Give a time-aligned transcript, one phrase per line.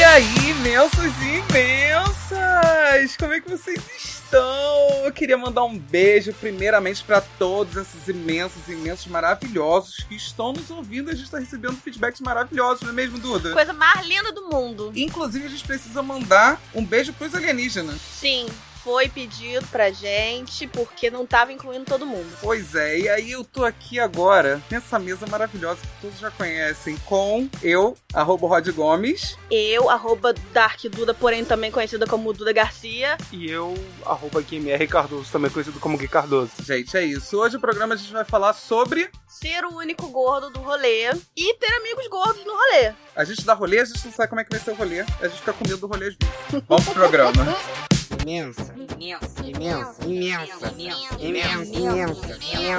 [0.00, 3.18] E aí, imensos e imensas!
[3.18, 5.04] Como é que vocês estão?
[5.04, 10.54] Eu queria mandar um beijo primeiramente para todos esses imensos e imensos maravilhosos que estão
[10.54, 11.10] nos ouvindo.
[11.10, 13.52] A gente está recebendo feedbacks maravilhosos, não é mesmo, Duda?
[13.52, 14.90] Coisa mais linda do mundo.
[14.96, 18.00] Inclusive, a gente precisa mandar um beijo pros alienígenas.
[18.00, 18.46] Sim,
[18.82, 22.26] foi pedido pra gente porque não tava incluindo todo mundo.
[22.40, 26.96] Pois é, e aí eu tô aqui agora nessa mesa maravilhosa que todos já conhecem
[27.04, 29.36] com eu, arroba Rod Gomes.
[29.50, 33.16] Eu, arroba Dark Duda, porém também conhecida como Duda Garcia.
[33.32, 33.74] E eu,
[34.04, 36.52] arroba GMR Cardoso, também conhecido como Gui Cardoso.
[36.62, 37.38] Gente, é isso.
[37.38, 41.54] Hoje o programa a gente vai falar sobre Ser o único gordo do rolê e
[41.54, 42.92] ter amigos gordos no rolê.
[43.14, 45.00] a gente dá rolê, a gente não sabe como é que vai ser o rolê,
[45.00, 46.64] a gente fica com medo do rolê às vezes.
[46.68, 47.32] Vamos pro programa.
[48.22, 50.74] imensa, Imensa, imensa, imensa, imensa,
[51.18, 52.10] imensa, imensa,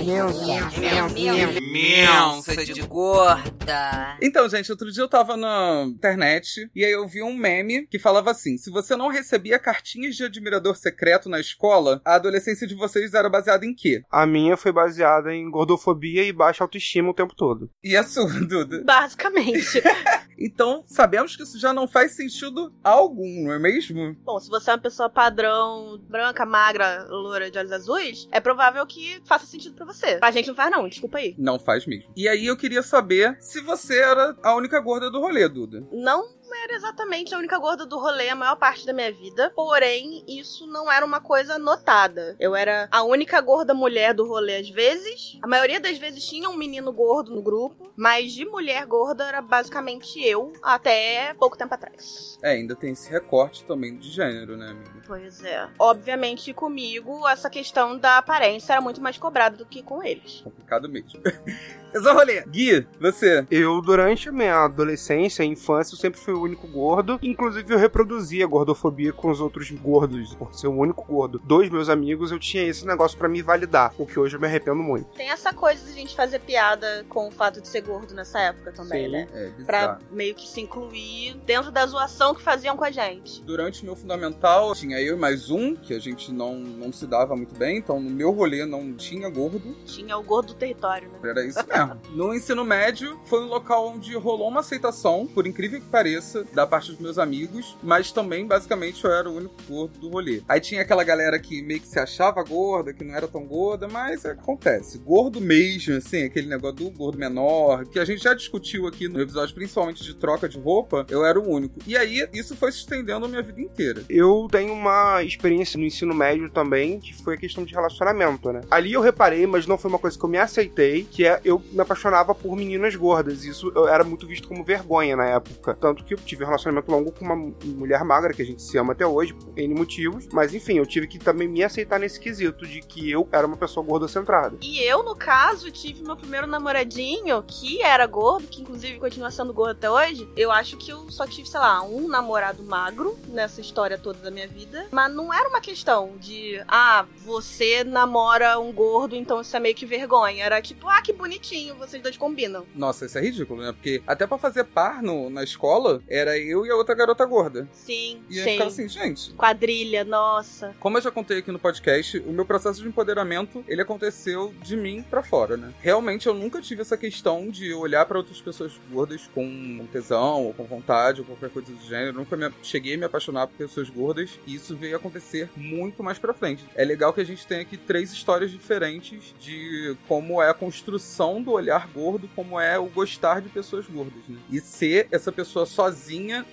[0.04, 4.18] imensa, imensa, imensa de gorda.
[4.22, 7.98] Então, gente, outro dia eu tava na internet e aí eu vi um meme que
[7.98, 12.76] falava assim: se você não recebia cartinhas de admirador secreto na escola, a adolescência de
[12.76, 14.04] vocês era baseada em quê?
[14.12, 17.70] A minha foi baseada em gordofobia e baixa autoestima o tempo todo.
[17.84, 18.84] E a sua, Duda?
[18.84, 19.82] Basicamente.
[20.38, 24.16] Então, sabemos que isso já não faz sentido algum, não é mesmo?
[24.24, 28.86] Bom, se você é uma pessoa padrão, branca, magra, loura, de olhos azuis, é provável
[28.86, 30.18] que faça sentido pra você.
[30.18, 31.36] Pra gente não faz não, desculpa aí.
[31.38, 32.12] Não faz mesmo.
[32.16, 35.88] E aí eu queria saber se você era a única gorda do rolê, Duda.
[35.92, 40.24] Não era exatamente a única gorda do rolê a maior parte da minha vida, porém,
[40.28, 42.36] isso não era uma coisa notada.
[42.40, 45.38] Eu era a única gorda mulher do rolê às vezes.
[45.42, 49.42] A maioria das vezes tinha um menino gordo no grupo, mas de mulher gorda era
[49.42, 52.38] basicamente eu até pouco tempo atrás.
[52.42, 55.02] É, ainda tem esse recorte também de gênero, né, amigo?
[55.06, 55.68] Pois é.
[55.80, 60.42] Obviamente, comigo, essa questão da aparência era muito mais cobrada do que com eles.
[60.42, 61.20] Complicado mesmo.
[61.96, 62.42] O rolê.
[62.48, 63.46] Gui, você.
[63.52, 67.20] Eu, durante a minha adolescência e infância, eu sempre fui o único gordo.
[67.22, 70.36] Inclusive, eu reproduzia a gordofobia com os outros gordos.
[70.36, 73.94] Por ser o único gordo dos meus amigos, eu tinha esse negócio pra me validar.
[73.98, 75.06] O que hoje eu me arrependo muito.
[75.16, 78.40] Tem essa coisa de a gente fazer piada com o fato de ser gordo nessa
[78.40, 79.12] época também, Sim.
[79.12, 79.28] né?
[79.34, 79.66] É, bizarro.
[79.66, 83.42] Pra meio que se incluir dentro da zoação que faziam com a gente.
[83.44, 87.08] Durante o meu fundamental, tinha eu e mais um, que a gente não, não se
[87.08, 89.76] dava muito bem, então no meu rolê não tinha gordo.
[89.86, 91.20] Tinha o gordo do território, né?
[91.24, 92.02] Era isso mesmo.
[92.12, 96.66] no ensino médio, foi um local onde rolou uma aceitação, por incrível que pareça, da
[96.66, 100.42] parte dos meus amigos, mas também, basicamente, eu era o único gordo do rolê.
[100.48, 103.88] Aí tinha aquela galera que meio que se achava gorda, que não era tão gorda,
[103.88, 104.98] mas acontece.
[105.00, 109.22] Gordo mesmo, assim, aquele negócio do gordo menor, que a gente já discutiu aqui no
[109.22, 111.80] episódio, principalmente de troca de roupa, eu era o único.
[111.86, 114.04] E aí, isso foi se estendendo a minha vida inteira.
[114.10, 118.62] Eu tenho uma experiência no ensino médio também, que foi a questão de relacionamento, né?
[118.70, 121.62] Ali eu reparei, mas não foi uma coisa que eu me aceitei, que é eu
[121.72, 123.44] me apaixonava por meninas gordas.
[123.44, 125.76] Isso era muito visto como vergonha na época.
[125.80, 128.94] Tanto que tive um relacionamento longo com uma mulher magra, que a gente se ama
[128.94, 130.28] até hoje, por N motivos.
[130.32, 133.58] Mas enfim, eu tive que também me aceitar nesse quesito de que eu era uma
[133.58, 134.58] pessoa gordocentrada.
[134.62, 139.54] E eu, no caso, tive meu primeiro namoradinho, que era gordo, que inclusive continua sendo
[139.54, 140.30] gordo até hoje.
[140.36, 144.32] Eu acho que eu só tive, sei lá, um namorado magro nessa história toda da
[144.32, 144.88] minha vida.
[144.92, 149.76] Mas não era uma questão de, ah, você namora um gordo, então isso é meio
[149.76, 150.44] que vergonha.
[150.44, 152.66] Era tipo, ah, que bonitinho, vocês dois combinam.
[152.76, 153.72] Nossa, isso é ridículo, né?
[153.72, 157.68] Porque até pra fazer par no, na escola, era eu e a outra garota gorda.
[157.72, 158.52] Sim, E eu sim.
[158.52, 160.76] ficava assim, gente, Quadrilha, nossa.
[160.80, 164.78] Como eu já contei aqui no podcast, o meu processo de empoderamento, ele aconteceu de
[164.78, 165.74] mim pra fora, né?
[165.82, 170.54] Realmente eu nunca tive essa questão de olhar pra outras pessoas gordas com tesão ou
[170.54, 172.10] com vontade ou qualquer coisa do gênero.
[172.10, 176.04] Eu nunca me, cheguei a me apaixonar por pessoas gordas e isso veio acontecer muito
[176.04, 176.64] mais pra frente.
[176.76, 181.42] É legal que a gente tenha aqui três histórias diferentes de como é a construção
[181.42, 184.38] do olhar gordo, como é o gostar de pessoas gordas, né?
[184.52, 185.93] E ser essa pessoa sozinha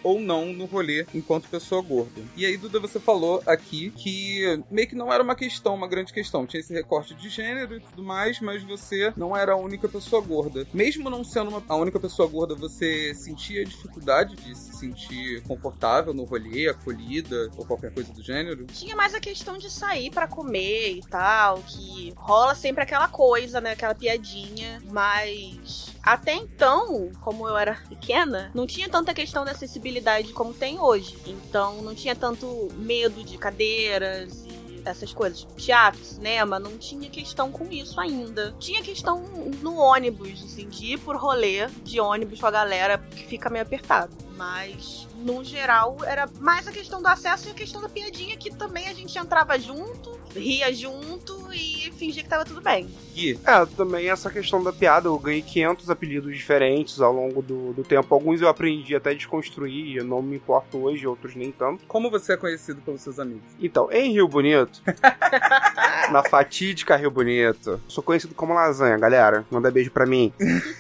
[0.03, 2.21] ou não no rolê enquanto pessoa gorda.
[2.37, 6.13] E aí, Duda, você falou aqui que meio que não era uma questão, uma grande
[6.13, 6.47] questão.
[6.47, 10.23] Tinha esse recorte de gênero e tudo mais, mas você não era a única pessoa
[10.23, 10.67] gorda.
[10.73, 16.13] Mesmo não sendo uma- a única pessoa gorda, você sentia dificuldade de se sentir confortável
[16.15, 18.67] no rolê, acolhida ou qualquer coisa do gênero?
[18.67, 23.61] Tinha mais a questão de sair pra comer e tal, que rola sempre aquela coisa,
[23.61, 23.73] né?
[23.73, 25.91] Aquela piadinha, mas.
[26.03, 31.17] Até então, como eu era pequena, não tinha tanta questão da acessibilidade como tem hoje.
[31.27, 35.47] Então não tinha tanto medo de cadeiras e essas coisas.
[35.57, 38.55] Teatro, cinema, não tinha questão com isso ainda.
[38.59, 39.23] Tinha questão
[39.63, 43.63] no ônibus, assim, de ir por rolê de ônibus com a galera, que fica meio
[43.63, 44.13] apertado.
[44.37, 48.55] Mas, no geral, era mais a questão do acesso e a questão da piadinha, que
[48.55, 52.89] também a gente entrava junto, ria junto e fingia que tava tudo bem.
[53.15, 57.73] Gui, É, também essa questão da piada, eu ganhei 500 apelidos diferentes ao longo do,
[57.73, 58.13] do tempo.
[58.15, 61.85] Alguns eu aprendi até a desconstruir, eu não me importo hoje, outros nem tanto.
[61.87, 63.43] como você é conhecido pelos seus amigos?
[63.61, 64.81] Então, em Rio Bonito,
[66.11, 69.45] na fatídica Rio Bonito, sou conhecido como lasanha, galera.
[69.51, 70.33] Manda beijo pra mim.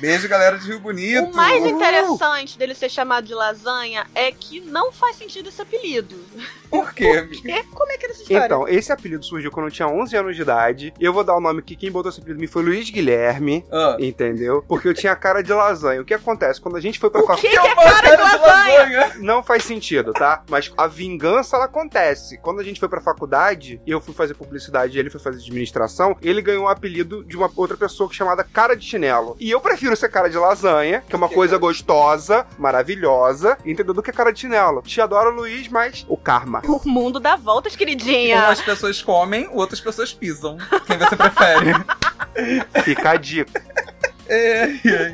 [0.00, 1.30] Beijo, galera de Rio Bonito.
[1.30, 1.68] O mais Uhul.
[1.70, 3.59] interessante dele ser chamado de lasanha
[4.14, 6.16] é que não faz sentido esse apelido.
[6.70, 7.50] Por quê, amiga?
[7.50, 8.44] É, como é que era essa história?
[8.46, 10.94] Então, esse apelido surgiu quando eu tinha 11 anos de idade.
[11.00, 13.64] Eu vou dar o nome que quem botou esse apelido em mim foi Luiz Guilherme,
[13.72, 13.96] Ah.
[13.98, 14.64] entendeu?
[14.68, 16.00] Porque eu tinha cara de lasanha.
[16.00, 16.60] O que acontece?
[16.60, 17.56] Quando a gente foi pra O faculdade.
[17.56, 19.12] que, que é cara de lasanha?
[19.18, 20.42] Não faz sentido, tá?
[20.48, 22.38] Mas a vingança, ela acontece.
[22.38, 26.16] Quando a gente foi pra faculdade, eu fui fazer publicidade e ele foi fazer administração,
[26.22, 29.36] ele ganhou o apelido de uma outra pessoa que é chamada cara de chinelo.
[29.40, 33.94] E eu prefiro ser cara de lasanha, que é uma coisa gostosa, maravilhosa, entendeu?
[33.94, 34.82] Do que cara de chinelo.
[34.82, 36.62] Te adoro, Luiz, mas o karma.
[36.66, 38.44] O mundo dá voltas, queridinha.
[38.44, 40.56] Umas pessoas comem, outras pessoas pisam.
[40.86, 41.72] Quem você prefere?
[42.84, 43.62] Fica a dica.
[44.28, 45.12] É, é.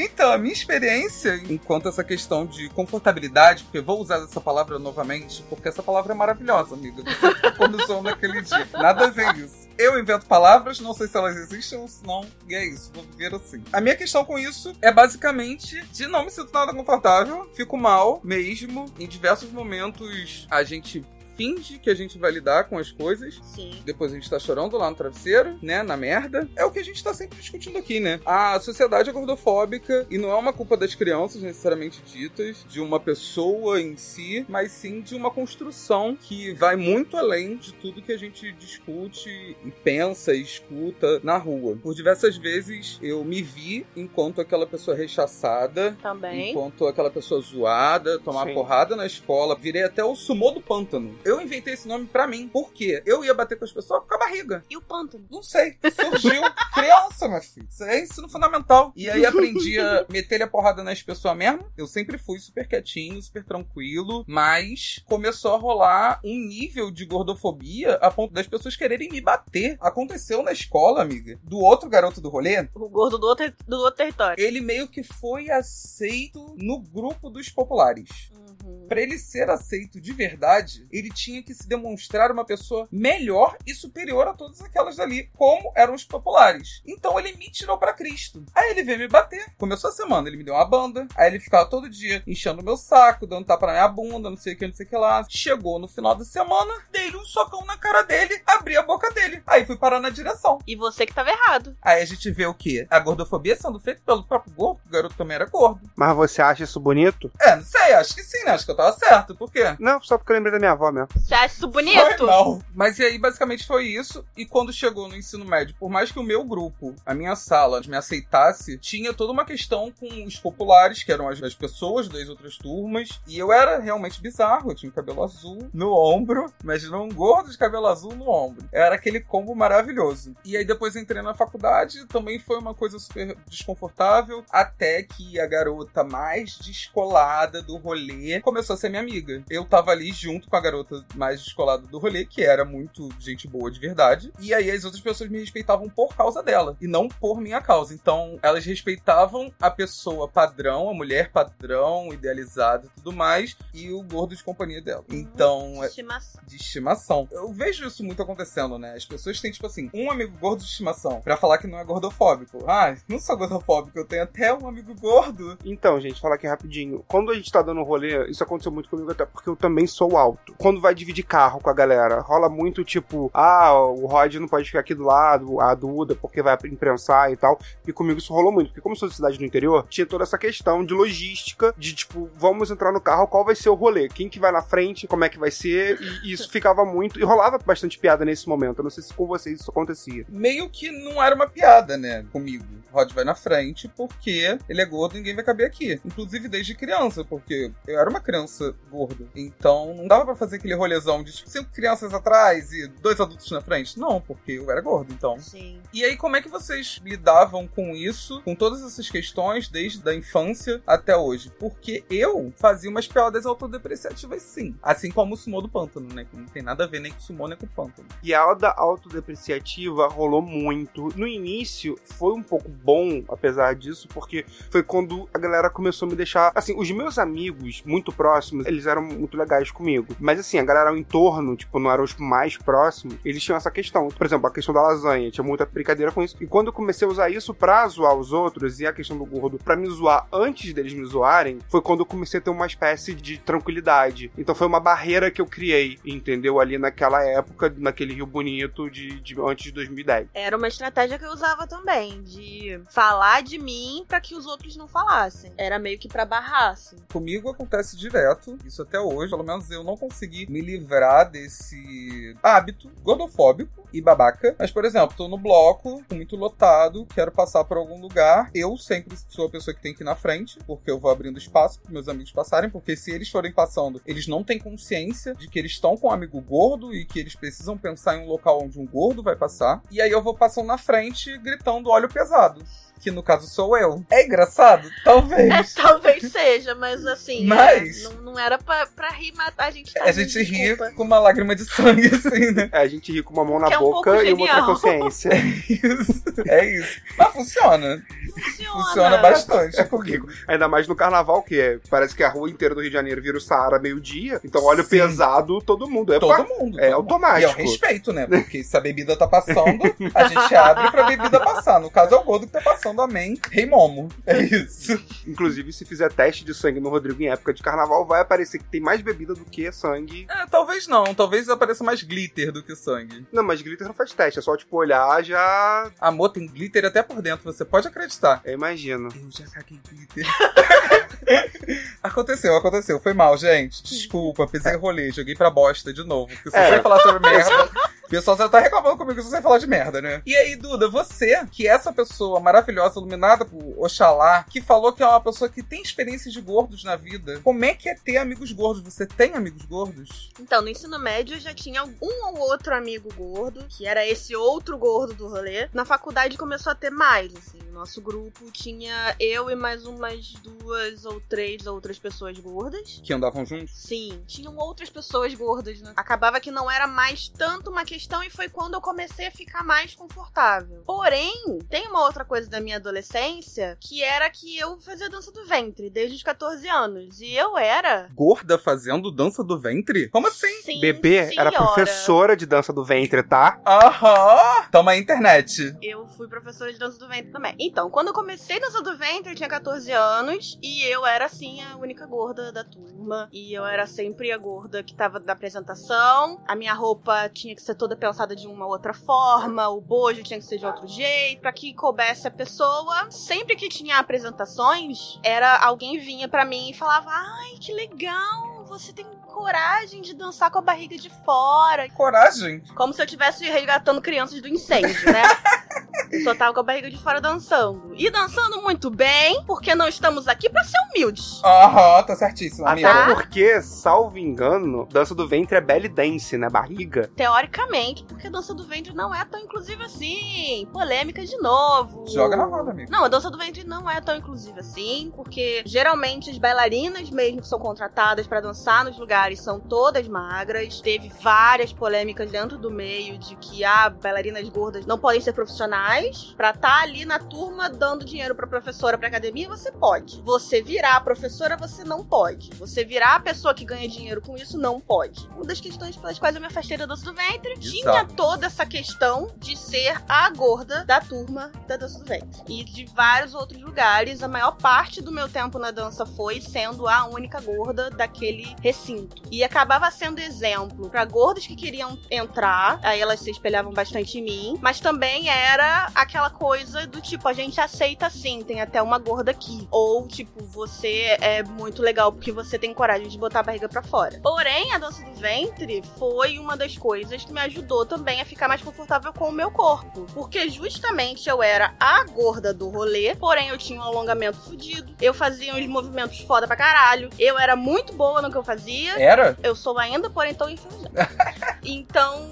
[0.00, 5.42] Então, a minha experiência enquanto essa questão de confortabilidade, porque vou usar essa palavra novamente,
[5.50, 7.02] porque essa palavra é maravilhosa, amiga.
[7.02, 8.68] Você começou naquele dia.
[8.72, 9.66] Nada a ver isso.
[9.76, 13.02] Eu invento palavras, não sei se elas existem ou se não, e é isso, vou
[13.02, 13.60] viver assim.
[13.72, 18.20] A minha questão com isso é basicamente de não me sinto nada confortável, fico mal
[18.22, 18.86] mesmo.
[19.00, 21.04] Em diversos momentos a gente
[21.38, 23.70] finge que a gente vai lidar com as coisas, Sim.
[23.84, 25.84] depois a gente tá chorando lá no travesseiro, né?
[25.84, 26.48] Na merda.
[26.56, 28.18] É o que a gente tá sempre discutindo aqui, né?
[28.26, 32.98] A sociedade é gordofóbica e não é uma culpa das crianças necessariamente ditas, de uma
[32.98, 38.10] pessoa em si, mas sim de uma construção que vai muito além de tudo que
[38.10, 41.78] a gente discute e pensa e escuta na rua.
[41.80, 46.50] Por diversas vezes eu me vi enquanto aquela pessoa rechaçada, Também.
[46.50, 48.54] enquanto aquela pessoa zoada, tomar Sim.
[48.54, 51.16] porrada na escola, virei até o sumô do pântano.
[51.28, 52.48] Eu inventei esse nome pra mim.
[52.48, 53.02] Por quê?
[53.04, 54.64] Eu ia bater com as pessoas com a barriga.
[54.70, 55.26] E o pântano?
[55.30, 55.76] Não sei.
[55.94, 56.40] Surgiu
[56.72, 57.66] criança, meu filho.
[57.68, 58.92] Isso é ensino fundamental.
[58.96, 61.66] E aí aprendi a meter a porrada nas pessoas mesmo.
[61.76, 64.24] Eu sempre fui super quietinho, super tranquilo.
[64.26, 69.76] Mas começou a rolar um nível de gordofobia a ponto das pessoas quererem me bater.
[69.80, 71.38] Aconteceu na escola, amiga.
[71.42, 74.42] Do outro garoto do rolê, O gordo do outro, do outro território.
[74.42, 78.30] ele meio que foi aceito no grupo dos populares.
[78.64, 78.86] Uhum.
[78.88, 83.74] Pra ele ser aceito de verdade, ele tinha que se demonstrar uma pessoa melhor e
[83.74, 86.80] superior a todas aquelas dali, como eram os populares.
[86.86, 88.44] Então ele me tirou pra Cristo.
[88.54, 89.52] Aí ele veio me bater.
[89.58, 91.08] Começou a semana, ele me deu uma banda.
[91.16, 94.36] Aí ele ficava todo dia enchendo o meu saco, dando tapa na minha bunda, não
[94.36, 95.26] sei o que, não sei o que lá.
[95.28, 99.42] Chegou no final da semana, dei um socão na cara dele, abri a boca dele.
[99.46, 100.58] Aí fui parar na direção.
[100.66, 101.76] E você que tava errado.
[101.82, 102.86] Aí a gente vê o quê?
[102.88, 105.80] A gordofobia sendo feita pelo próprio gordo, o garoto também era gordo.
[105.96, 107.30] Mas você acha isso bonito?
[107.40, 108.52] É, não sei, acho que sim, né?
[108.52, 109.34] Acho que eu tava certo.
[109.34, 109.76] Por quê?
[109.78, 110.97] Não, só porque eu lembrei da minha avó mesmo.
[111.06, 112.18] Você acha isso bonito?
[112.18, 112.62] Foi mal.
[112.74, 114.24] Mas e aí, basicamente foi isso.
[114.36, 117.80] E quando chegou no ensino médio, por mais que o meu grupo, a minha sala,
[117.86, 122.28] me aceitasse, tinha toda uma questão com os populares, que eram as, as pessoas das
[122.28, 123.20] outras turmas.
[123.26, 124.70] E eu era realmente bizarro.
[124.70, 126.52] Eu tinha um cabelo azul no ombro.
[126.62, 128.68] Imagina um gordo de cabelo azul no ombro.
[128.72, 130.34] Era aquele combo maravilhoso.
[130.44, 134.44] E aí depois entrei na faculdade, também foi uma coisa super desconfortável.
[134.50, 139.42] Até que a garota mais descolada do rolê começou a ser minha amiga.
[139.48, 143.46] Eu tava ali junto com a garota mais descolada do rolê, que era muito gente
[143.48, 144.32] boa de verdade.
[144.40, 147.94] E aí as outras pessoas me respeitavam por causa dela, e não por minha causa.
[147.94, 154.02] Então elas respeitavam a pessoa padrão, a mulher padrão, idealizada e tudo mais, e o
[154.02, 155.04] gordo de companhia dela.
[155.10, 156.42] Então, é Estimação.
[156.46, 157.28] de estimação.
[157.30, 158.94] Eu vejo isso muito acontecendo, né?
[158.94, 161.84] As pessoas têm, tipo assim, um amigo gordo de estimação pra falar que não é
[161.84, 162.64] gordofóbico.
[162.68, 165.58] Ah, não sou gordofóbico, eu tenho até um amigo gordo.
[165.64, 167.04] Então, gente, falar aqui rapidinho.
[167.08, 170.16] Quando a gente tá dando rolê, isso aconteceu muito comigo até porque eu também sou
[170.16, 170.54] alto.
[170.58, 174.66] Quando vai dividir carro com a galera, rola muito tipo, ah, o Rod não pode
[174.66, 177.58] ficar aqui do lado, a Duda, porque vai imprensar e tal.
[177.86, 180.38] E comigo isso rolou muito, porque como sou de cidade do interior, tinha toda essa
[180.38, 184.08] questão de logística, de tipo, vamos entrar no carro, qual vai ser o rolê?
[184.08, 185.98] Quem que vai na frente, como é que vai ser?
[186.00, 188.78] E isso ficava muito, e rolava bastante piada nesse momento.
[188.78, 190.24] Eu não sei se com vocês isso acontecia.
[190.28, 192.24] Meio que não era uma piada, né?
[192.32, 192.64] Comigo.
[192.90, 196.00] Rod vai na frente porque ele é gordo e ninguém vai caber aqui.
[196.04, 199.28] Inclusive desde criança, porque eu era uma criança gordo.
[199.34, 203.50] Então não dava pra fazer aquele rolezão de tipo, cinco crianças atrás e dois adultos
[203.50, 203.98] na frente.
[203.98, 205.38] Não, porque eu era gordo, então.
[205.40, 205.80] Sim.
[205.92, 210.14] E aí, como é que vocês lidavam com isso, com todas essas questões, desde a
[210.14, 211.50] infância até hoje?
[211.58, 214.74] Porque eu fazia umas piadas autodepreciativas, sim.
[214.82, 216.26] Assim como o sumô do pântano, né?
[216.30, 218.08] Que não tem nada a ver nem com o sumô nem com o pântano.
[218.20, 221.08] piada autodepreciativa rolou muito.
[221.16, 226.10] No início foi um pouco bom, apesar disso, porque foi quando a galera começou a
[226.10, 226.52] me deixar.
[226.54, 230.14] Assim, os meus amigos muito próximos, eles eram muito legais comigo.
[230.18, 233.70] Mas assim, a galera ao entorno, tipo, não eram os mais próximos, eles tinham essa
[233.70, 234.08] questão.
[234.08, 236.36] Por exemplo, a questão da lasanha, tinha muita brincadeira com isso.
[236.40, 239.24] E quando eu comecei a usar isso pra zoar os outros e a questão do
[239.24, 242.66] gordo pra me zoar antes deles me zoarem, foi quando eu comecei a ter uma
[242.66, 244.30] espécie de tranquilidade.
[244.36, 246.60] Então foi uma barreira que eu criei, entendeu?
[246.60, 250.28] Ali naquela época, naquele Rio Bonito de, de antes de 2010.
[250.34, 254.76] Era uma estratégia que eu usava também, de falar de mim pra que os outros
[254.76, 255.52] não falassem.
[255.56, 256.96] Era meio que pra barrar, assim.
[257.12, 262.90] Comigo acontece direto, isso até hoje, pelo menos eu não consegui me livrar desse hábito
[263.02, 264.54] gordofóbico e babaca.
[264.58, 268.50] Mas, por exemplo, tô no bloco, tô muito lotado, quero passar por algum lugar.
[268.54, 271.38] Eu sempre sou a pessoa que tem que ir na frente, porque eu vou abrindo
[271.38, 275.48] espaço para meus amigos passarem, porque se eles forem passando, eles não têm consciência de
[275.48, 278.62] que eles estão com um amigo gordo e que eles precisam pensar em um local
[278.62, 279.82] onde um gordo vai passar.
[279.90, 282.62] E aí eu vou passando na frente, gritando óleo pesado.
[283.00, 284.04] Que no caso sou eu.
[284.10, 284.90] É engraçado?
[285.04, 285.76] Talvez.
[285.76, 289.96] É, talvez seja, mas assim, Mas- é, não, não era pra, pra rir a gente.
[289.96, 292.68] a tadinho, gente ri com uma lágrima de sangue, assim, né?
[292.72, 295.30] É, a gente ri com uma mão na é um boca e uma outra consciência.
[295.68, 296.22] Isso.
[296.46, 297.00] É isso.
[297.16, 298.02] Mas funciona.
[298.32, 298.84] Funciona.
[298.84, 299.80] Funciona bastante.
[299.80, 300.28] É comigo.
[300.46, 303.20] Ainda mais no carnaval, que é, parece que a rua inteira do Rio de Janeiro
[303.20, 304.40] vira o Saara meio-dia.
[304.44, 304.84] Então, Sim.
[304.84, 306.14] pesado, todo mundo.
[306.14, 306.78] É Todo pá, mundo.
[306.78, 306.94] É todo mundo.
[306.94, 307.40] automático.
[307.40, 308.26] E é o respeito, né?
[308.30, 309.82] Porque se a bebida tá passando,
[310.14, 311.80] a gente abre pra bebida passar.
[311.80, 313.36] No caso, é o gordo que tá passando, amém.
[313.50, 314.08] Rei Momo.
[314.24, 315.00] É isso.
[315.26, 318.64] Inclusive, se fizer teste de sangue no Rodrigo em época de carnaval, vai aparecer que
[318.64, 320.26] tem mais bebida do que sangue.
[320.28, 321.14] É, talvez não.
[321.14, 323.26] Talvez apareça mais glitter do que sangue.
[323.32, 325.90] Não, mas glitter não faz teste, é só, tipo, olhar já.
[326.00, 328.40] Amor, tem glitter até por dentro, você pode acreditar.
[328.44, 329.08] Eu imagino.
[329.14, 330.26] Eu já caguei glitter.
[332.02, 333.00] aconteceu, aconteceu.
[333.00, 333.82] Foi mal, gente.
[333.82, 336.32] Desculpa, pisei rolê, joguei pra bosta de novo.
[336.42, 336.64] Porque É.
[336.64, 337.70] você vai falar sobre merda,
[338.08, 340.22] o pessoal já tá reclamando comigo se você falar de merda, né?
[340.24, 345.02] E aí, Duda, você, que é essa pessoa maravilhosa, iluminada por Oxalá, que falou que
[345.02, 348.16] é uma pessoa que tem experiências de gordos na vida, como é que é ter
[348.16, 348.82] amigos gordos?
[348.82, 350.30] Você tem amigos gordos?
[350.40, 354.34] Então, no ensino médio eu já tinha um ou outro amigo gordo, que era esse
[354.34, 355.68] outro gordo do rolê.
[355.74, 357.58] Na faculdade começou a ter mais, assim.
[357.78, 363.00] Nosso grupo tinha eu e mais umas duas ou três outras pessoas gordas.
[363.04, 363.70] Que andavam juntos?
[363.72, 365.92] Sim, tinham outras pessoas gordas, né?
[365.94, 369.62] Acabava que não era mais tanto uma questão e foi quando eu comecei a ficar
[369.62, 370.82] mais confortável.
[370.84, 375.46] Porém, tem uma outra coisa da minha adolescência que era que eu fazia dança do
[375.46, 377.20] ventre desde os 14 anos.
[377.20, 378.08] E eu era.
[378.12, 380.08] Gorda fazendo dança do ventre?
[380.08, 380.62] Como assim?
[380.62, 381.52] Sim, Bebê era senhora.
[381.52, 383.60] professora de dança do ventre, tá?
[383.64, 384.66] Aham!
[384.72, 385.76] Toma a internet.
[385.80, 387.54] Eu fui professora de dança do ventre também.
[387.68, 391.62] Então, quando eu comecei dança do ventre, eu tinha 14 anos e eu era, assim,
[391.62, 393.28] a única gorda da turma.
[393.30, 396.40] E eu era sempre a gorda que tava na apresentação.
[396.48, 400.38] A minha roupa tinha que ser toda pensada de uma outra forma, o bojo tinha
[400.38, 403.10] que ser de outro jeito, pra que coubesse a pessoa.
[403.10, 408.64] Sempre que tinha apresentações, era alguém vinha pra mim e falava: Ai, que legal!
[408.64, 411.88] Você tem coragem de dançar com a barriga de fora.
[411.90, 412.60] Coragem.
[412.74, 415.22] Como se eu estivesse resgatando crianças do incêndio, né?
[416.10, 417.92] Eu só tava com a barriga de fora dançando.
[417.94, 421.40] E dançando muito bem, porque não estamos aqui pra ser humildes.
[421.44, 422.90] Aham, tá certíssimo, amiga.
[422.90, 426.48] Até porque, salvo engano, dança do ventre é belly dance, né?
[426.48, 427.10] Barriga.
[427.16, 430.68] Teoricamente, porque a dança do ventre não é tão inclusiva assim.
[430.72, 432.04] Polêmica de novo.
[432.08, 432.90] Joga na roda, amigo.
[432.90, 437.40] Não, a dança do ventre não é tão inclusiva assim, porque geralmente as bailarinas mesmo
[437.40, 440.80] que são contratadas pra dançar nos lugares são todas magras.
[440.80, 445.97] Teve várias polêmicas dentro do meio de que ah, bailarinas gordas não podem ser profissionais.
[446.36, 450.22] Pra estar ali na turma dando dinheiro pra professora, pra academia, você pode.
[450.22, 452.50] Você virar a professora, você não pode.
[452.54, 455.26] Você virar a pessoa que ganha dinheiro com isso, não pode.
[455.34, 458.14] Uma das questões pelas quais eu me afastei da dança do ventre tinha Exato.
[458.14, 462.42] toda essa questão de ser a gorda da turma da dança do ventre.
[462.48, 466.86] E de vários outros lugares, a maior parte do meu tempo na dança foi sendo
[466.88, 469.22] a única gorda daquele recinto.
[469.30, 474.22] E acabava sendo exemplo pra gordas que queriam entrar, aí elas se espelhavam bastante em
[474.22, 478.98] mim, mas também era aquela coisa do tipo, a gente aceita sim, tem até uma
[478.98, 479.66] gorda aqui.
[479.70, 483.82] Ou, tipo, você é muito legal porque você tem coragem de botar a barriga pra
[483.82, 484.18] fora.
[484.22, 488.48] Porém, a dança do ventre foi uma das coisas que me ajudou também a ficar
[488.48, 490.06] mais confortável com o meu corpo.
[490.14, 494.94] Porque justamente eu era a gorda do rolê, porém eu tinha um alongamento fudido.
[495.00, 497.10] Eu fazia uns movimentos foda pra caralho.
[497.18, 499.00] Eu era muito boa no que eu fazia.
[499.00, 499.36] Era?
[499.42, 501.08] Eu sou ainda, porém tô enferrujada.
[501.64, 502.28] então,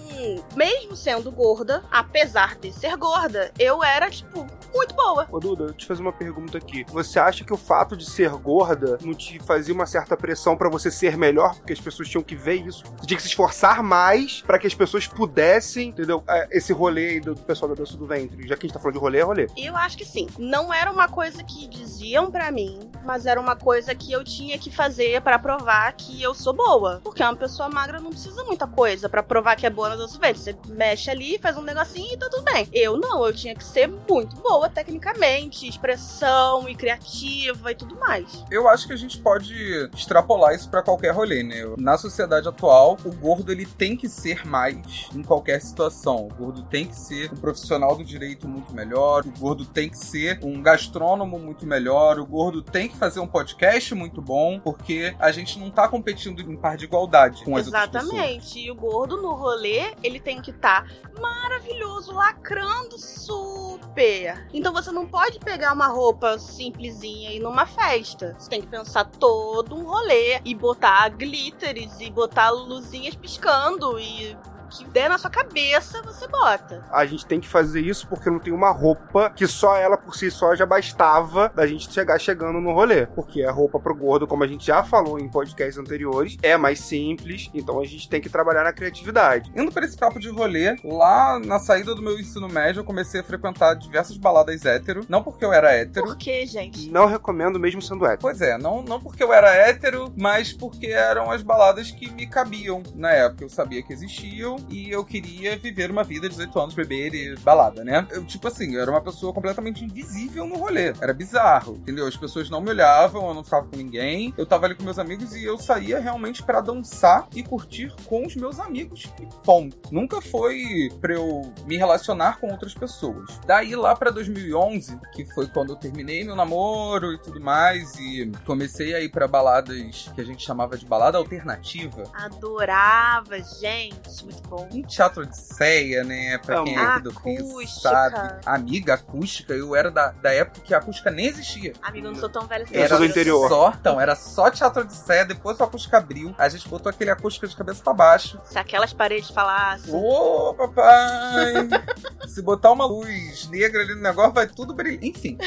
[0.55, 5.27] mesmo sendo gorda, apesar de ser gorda, eu era, tipo, muito boa.
[5.31, 6.85] Ô Duda, deixa eu te fazer uma pergunta aqui.
[6.89, 10.69] Você acha que o fato de ser gorda não te fazia uma certa pressão pra
[10.69, 11.55] você ser melhor?
[11.57, 12.85] Porque as pessoas tinham que ver isso.
[12.99, 16.23] Você tinha que se esforçar mais pra que as pessoas pudessem, entendeu?
[16.29, 18.47] É, Esse rolê aí do pessoal da dança do ventre.
[18.47, 19.47] Já que a gente tá falando de rolê, é rolê.
[19.57, 20.27] Eu acho que sim.
[20.39, 24.59] Não era uma coisa que diziam pra mim, mas era uma coisa que eu tinha
[24.59, 27.01] que fazer pra provar que eu sou boa.
[27.03, 30.15] Porque uma pessoa magra não precisa muita coisa pra provar que é boa na dança
[30.15, 30.39] do ventre.
[30.43, 32.69] Você mexe ali, faz um negocinho e tá tudo bem.
[32.73, 38.45] Eu não, eu tinha que ser muito boa tecnicamente, expressão e criativa e tudo mais.
[38.51, 39.55] Eu acho que a gente pode
[39.95, 41.63] extrapolar isso pra qualquer rolê, né?
[41.79, 46.27] Na sociedade atual, o gordo ele tem que ser mais em qualquer situação.
[46.27, 49.99] O gordo tem que ser um profissional do direito muito melhor, o gordo tem que
[49.99, 55.15] ser um gastrônomo muito melhor, o gordo tem que fazer um podcast muito bom, porque
[55.19, 58.05] a gente não tá competindo em par de igualdade com as outras pessoas.
[58.05, 58.59] Exatamente.
[58.61, 60.91] E o gordo no rolê, ele tem que estar
[61.21, 64.47] maravilhoso, lacrando super.
[64.53, 68.37] Então você não pode pegar uma roupa simplesinha e ir numa festa.
[68.39, 74.37] Você tem que pensar todo um rolê e botar glitters e botar luzinhas piscando e
[74.67, 76.85] que der na sua cabeça, você bota.
[76.91, 80.17] A gente tem que fazer isso porque não tem uma roupa que só ela por
[80.17, 83.07] si só já bastava da gente chegar chegando no rolê.
[83.07, 86.81] Porque a roupa pro gordo, como a gente já falou em podcasts anteriores, é mais
[86.81, 89.51] simples, então a gente tem que trabalhar na criatividade.
[89.55, 93.21] Indo para esse papo de rolê, lá na saída do meu ensino médio, eu comecei
[93.21, 95.05] a frequentar diversas baladas hétero.
[95.09, 96.07] Não porque eu era hétero.
[96.07, 96.91] Por quê, gente?
[96.91, 98.21] Não recomendo mesmo sendo hétero.
[98.21, 102.27] Pois é, não, não porque eu era hétero, mas porque eram as baladas que me
[102.27, 103.45] cabiam na época.
[103.45, 107.37] Eu sabia que existiam e eu queria viver uma vida de 18 anos, beber e
[107.37, 108.07] balada, né?
[108.11, 110.93] Eu, tipo assim, eu era uma pessoa completamente invisível no rolê.
[111.01, 112.07] Era bizarro, entendeu?
[112.07, 114.35] As pessoas não me olhavam, eu não ficava com ninguém.
[114.37, 118.27] Eu tava ali com meus amigos e eu saía realmente pra dançar e curtir com
[118.27, 119.77] os meus amigos e ponto.
[119.91, 123.39] Nunca foi pra eu me relacionar com outras pessoas.
[123.47, 128.31] Daí lá pra 2011, que foi quando eu terminei meu namoro e tudo mais e
[128.45, 132.05] comecei a ir pra baladas que a gente chamava de balada alternativa.
[132.15, 134.25] Adorava, gente.
[134.25, 134.69] Muito bom.
[134.73, 136.39] Um teatro de ceia, né?
[136.39, 137.91] Pra quem é aqui do Rio Acústica.
[137.91, 138.41] sabe.
[138.47, 141.73] Amiga, acústica, eu era da, da época que a acústica nem existia.
[141.83, 142.75] Amigo, eu não sou tão velha assim.
[142.75, 143.49] Eu sou do interior.
[143.49, 146.35] Só, então, era só teatro de ceia, depois o acústica abriu.
[146.39, 148.41] A gente botou aquele acústica de cabeça pra baixo.
[148.45, 149.93] Se aquelas paredes falassem.
[149.95, 151.69] Ô, papai!
[152.27, 155.03] Se botar uma luz negra ali no negócio, vai tudo brilhar.
[155.05, 155.39] Enfim,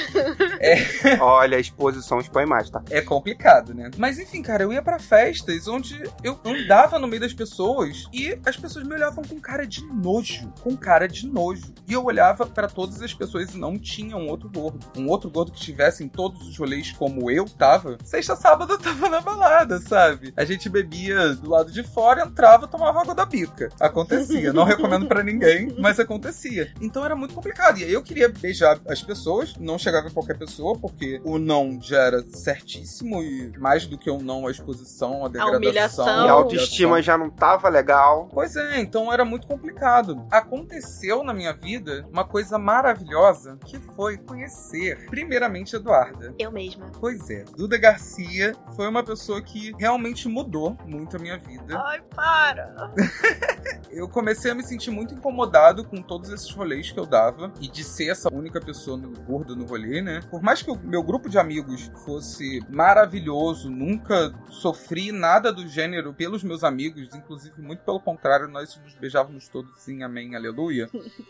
[1.20, 2.82] Olha, a exposição expõe mais, tá?
[2.90, 3.90] é complicado, né?
[3.98, 8.38] Mas enfim, cara, eu ia pra festas onde eu andava no meio das pessoas e
[8.46, 10.52] as pessoas me olhavam com cara de nojo.
[10.62, 11.72] Com cara de nojo.
[11.88, 14.80] E eu olhava pra todas as pessoas e não tinha um outro gordo.
[14.98, 17.98] Um outro gordo que estivesse em todos os rolês como eu tava.
[18.04, 20.34] Sexta, sábado eu tava na balada, sabe?
[20.36, 23.70] A gente bebia do lado de fora, entrava, tomava água da bica.
[23.80, 24.52] Acontecia.
[24.52, 26.74] Não recomendo pra ninguém, mas acontecia.
[26.82, 27.78] Então era muito complicado.
[27.78, 31.80] E aí eu queria beijar as pessoas, não chegava em qualquer pessoa, porque o não
[31.82, 35.58] já era certíssimo e mais do que um não, a exposição, a degradação.
[35.58, 36.26] humilhação.
[36.26, 38.30] E a autoestima já não tava legal.
[38.34, 40.26] Pois é, então era muito complicado.
[40.32, 46.34] Aconteceu na minha vida uma coisa maravilhosa que foi conhecer, primeiramente, Eduarda.
[46.38, 46.92] Eu mesma.
[47.00, 51.82] Pois é, Duda Garcia foi uma pessoa que realmente mudou muito a minha vida.
[51.86, 52.94] Ai, para.
[53.92, 57.68] Eu comecei a me sentir muito incomodado com todos esses rolês que eu dava e
[57.68, 60.22] de ser essa única pessoa no, gorda no rolê, né?
[60.30, 66.14] Por mais que o meu grupo de amigos fosse maravilhoso, nunca sofri nada do gênero
[66.14, 68.69] pelos meus amigos, inclusive muito pelo contrário, nós
[69.00, 70.90] beijávamos todos sim, amém, aleluia.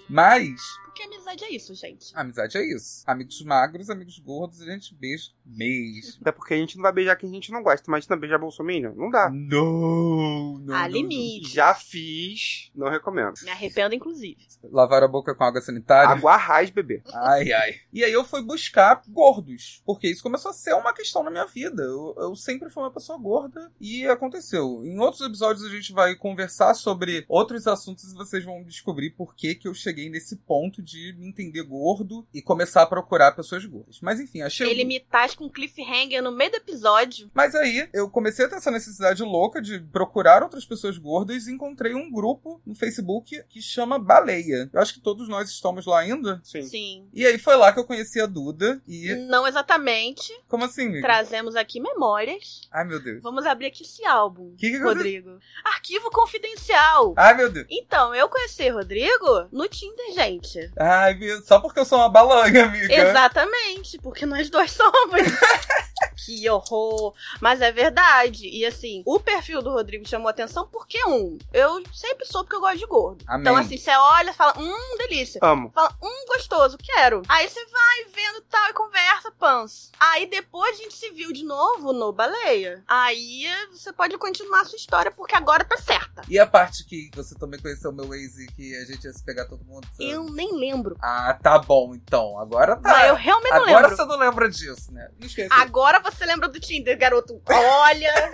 [0.10, 2.12] Mas Porque amizade é isso, gente.
[2.15, 3.04] amizade é isso.
[3.06, 6.17] Amigos magros, amigos gordos, a gente beija mesmo.
[6.21, 7.89] Até porque a gente não vai beijar quem a gente não gosta.
[7.89, 8.95] Imagina beijar Bolsonaro?
[8.95, 9.30] Não dá.
[9.30, 10.75] Não, não.
[10.75, 11.54] Há não, limite.
[11.54, 13.36] Já fiz, não recomendo.
[13.43, 14.38] Me arrependo, inclusive.
[14.63, 16.10] Lavar a boca com água sanitária.
[16.10, 17.02] Água raiz, bebê.
[17.13, 17.75] Ai, ai.
[17.93, 19.82] E aí eu fui buscar gordos.
[19.86, 21.84] Porque isso começou a ser uma questão na minha vida.
[21.84, 24.84] Eu, eu sempre fui uma pessoa gorda e aconteceu.
[24.84, 29.36] Em outros episódios a gente vai conversar sobre outros assuntos e vocês vão descobrir por
[29.36, 33.65] que, que eu cheguei nesse ponto de me entender gordo e começar a procurar pessoas
[33.65, 34.00] gordas.
[34.02, 34.70] Mas enfim, achei.
[34.70, 37.30] Ele me tasca com cliffhanger no meio do episódio.
[37.34, 41.52] Mas aí eu comecei a ter essa necessidade louca de procurar outras pessoas gordas e
[41.52, 44.70] encontrei um grupo no Facebook que chama Baleia.
[44.72, 46.42] Eu acho que todos nós estamos lá ainda.
[46.44, 46.63] Sim.
[46.63, 47.08] Sim.
[47.13, 48.82] E aí foi lá que eu conheci a Duda.
[48.88, 49.13] E.
[49.30, 50.32] Não exatamente.
[50.48, 51.02] Como assim, amigo?
[51.02, 52.62] Trazemos aqui memórias.
[52.72, 53.22] Ai, meu Deus.
[53.22, 54.96] Vamos abrir aqui esse álbum, Que que aconteceu?
[54.96, 55.39] Rodrigo.
[55.63, 57.13] Arquivo confidencial.
[57.18, 57.68] Ai, meu Deus.
[57.70, 60.69] Então, eu conheci Rodrigo no Tinder, gente.
[60.78, 62.94] Ai, só porque eu sou uma balanha, amiga.
[62.94, 65.22] Exatamente, porque nós dois somos.
[66.26, 67.14] que horror.
[67.42, 68.48] Mas é verdade.
[68.48, 72.60] E assim, o perfil do Rodrigo chamou atenção porque, um, eu sempre soube que eu
[72.62, 73.24] gosto de gordo.
[73.28, 73.42] Amém.
[73.42, 75.40] Então, assim, você olha fala, hum, delícia.
[75.44, 75.72] Amo.
[75.74, 77.22] Fala, hum, gostoso, quero.
[77.28, 79.92] Aí você vai vendo tal e conversa, pans.
[80.00, 82.84] Aí depois a gente se viu de novo no Baleia.
[82.88, 86.22] Aí você pode continuar a sua história, porque agora tá certa.
[86.28, 89.24] E a parte que você também conheceu meu ex e que a gente ia se
[89.24, 89.88] pegar todo mundo?
[89.94, 90.96] você- Eu nem lembro.
[91.02, 92.38] Ah, tá bom, então.
[92.40, 92.90] Agora tá.
[92.90, 93.96] Mas eu realmente não Agora lembro.
[93.96, 95.10] você não lembra disso, né?
[95.20, 95.50] Não esquece.
[95.52, 97.41] Agora você lembra do Tinder, garoto.
[97.48, 98.32] Olha.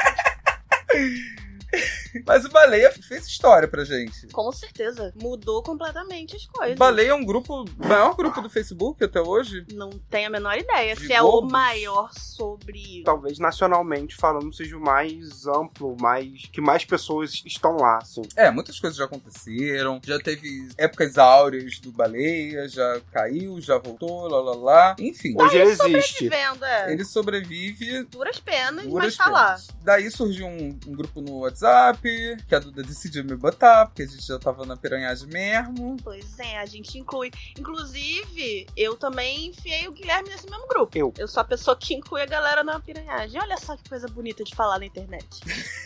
[2.26, 4.28] Mas o Baleia fez história pra gente.
[4.28, 5.12] Com certeza.
[5.16, 6.78] Mudou completamente as coisas.
[6.78, 9.66] Baleia é um grupo, o maior grupo do Facebook até hoje.
[9.74, 11.52] Não tenho a menor ideia De se é o gordos?
[11.52, 13.04] maior sobre.
[13.04, 18.22] Talvez nacionalmente falando seja o mais amplo, mais que mais pessoas estão lá, assim.
[18.36, 20.00] É, muitas coisas já aconteceram.
[20.06, 24.96] Já teve épocas áureas do Baleia, já caiu, já voltou, lá lá lá.
[25.00, 26.30] Enfim, Hoje ele Tá existe.
[26.34, 26.92] É.
[26.94, 28.04] ele sobrevive.
[28.06, 29.46] Duras penas, duras mas tá lá.
[29.48, 29.68] penas.
[29.84, 34.06] Daí surgiu um, um grupo no WhatsApp, que a Duda decidiu me botar, porque a
[34.08, 35.96] gente já tava na piranhagem mesmo.
[36.04, 37.32] Pois é, a gente inclui.
[37.58, 40.98] Inclusive, eu também enfiei o Guilherme nesse mesmo grupo.
[40.98, 41.14] Eu.
[41.18, 43.40] Eu sou a pessoa que inclui a galera na piranhagem.
[43.42, 45.26] Olha só que coisa bonita de falar na internet.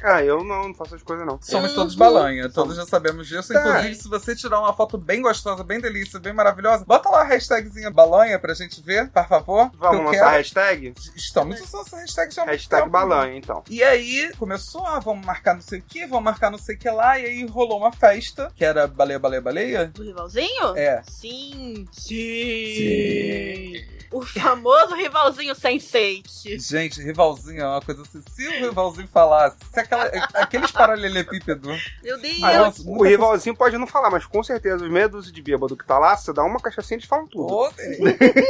[0.00, 1.40] Ah, eu não, não faço essas coisas, não.
[1.42, 1.76] Somos Uhum.
[1.76, 3.52] todos balanha, todos já sabemos disso.
[3.52, 3.58] Tá.
[3.60, 7.24] Inclusive, se você tirar uma foto bem gostosa, bem delícia, bem maravilhosa, bota lá a
[7.24, 9.72] hashtagzinha balanha pra gente ver, por favor.
[9.74, 10.26] Vamos lançar quero.
[10.28, 10.94] a hashtag?
[11.16, 13.64] Estamos usando essa hashtag já Hashtag balanha, então.
[13.68, 16.78] E aí, começou, ah, vamos marcar não sei o que, vamos marcar não sei o
[16.78, 19.86] que lá, e aí rolou uma festa, que era baleia, baleia, baleia.
[19.86, 20.76] Do rivalzinho?
[20.76, 21.02] É.
[21.08, 21.86] Sim.
[21.92, 23.72] Sim.
[24.10, 26.58] O famoso rivalzinho Sense8.
[26.66, 28.22] Gente, rivalzinho é uma coisa assim.
[28.30, 31.92] Se o rivalzinho falasse, se aquela, aqueles paralelepípedos.
[32.02, 32.42] Meu Deus.
[32.42, 35.76] Ah, Nossa, o rivalzinho pode não falar, mas com certeza os meia dúzia de bêbado
[35.76, 37.48] que tá lá, você dá uma cachaçinha eles falam tudo.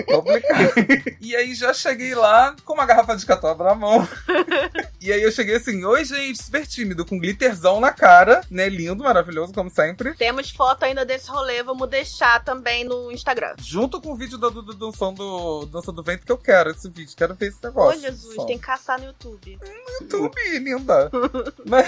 [0.06, 0.74] Complicado.
[1.20, 4.08] E aí já cheguei lá com uma garrafa de catuaba na mão.
[5.00, 8.68] E aí eu cheguei assim, oi gente, super tímido, com glitterzão na cara, né?
[8.68, 10.14] Lindo, maravilhoso, como sempre.
[10.14, 13.54] Temos foto ainda desse rolê, vamos deixar também no Instagram.
[13.58, 17.14] Junto com o vídeo da Duda dançando Dança do Vento, que eu quero esse vídeo,
[17.16, 18.00] quero ver esse Ô, negócio.
[18.00, 18.46] Jesus, Só.
[18.46, 19.58] tem que caçar no YouTube.
[20.00, 21.10] YouTube, linda.
[21.66, 21.86] mas,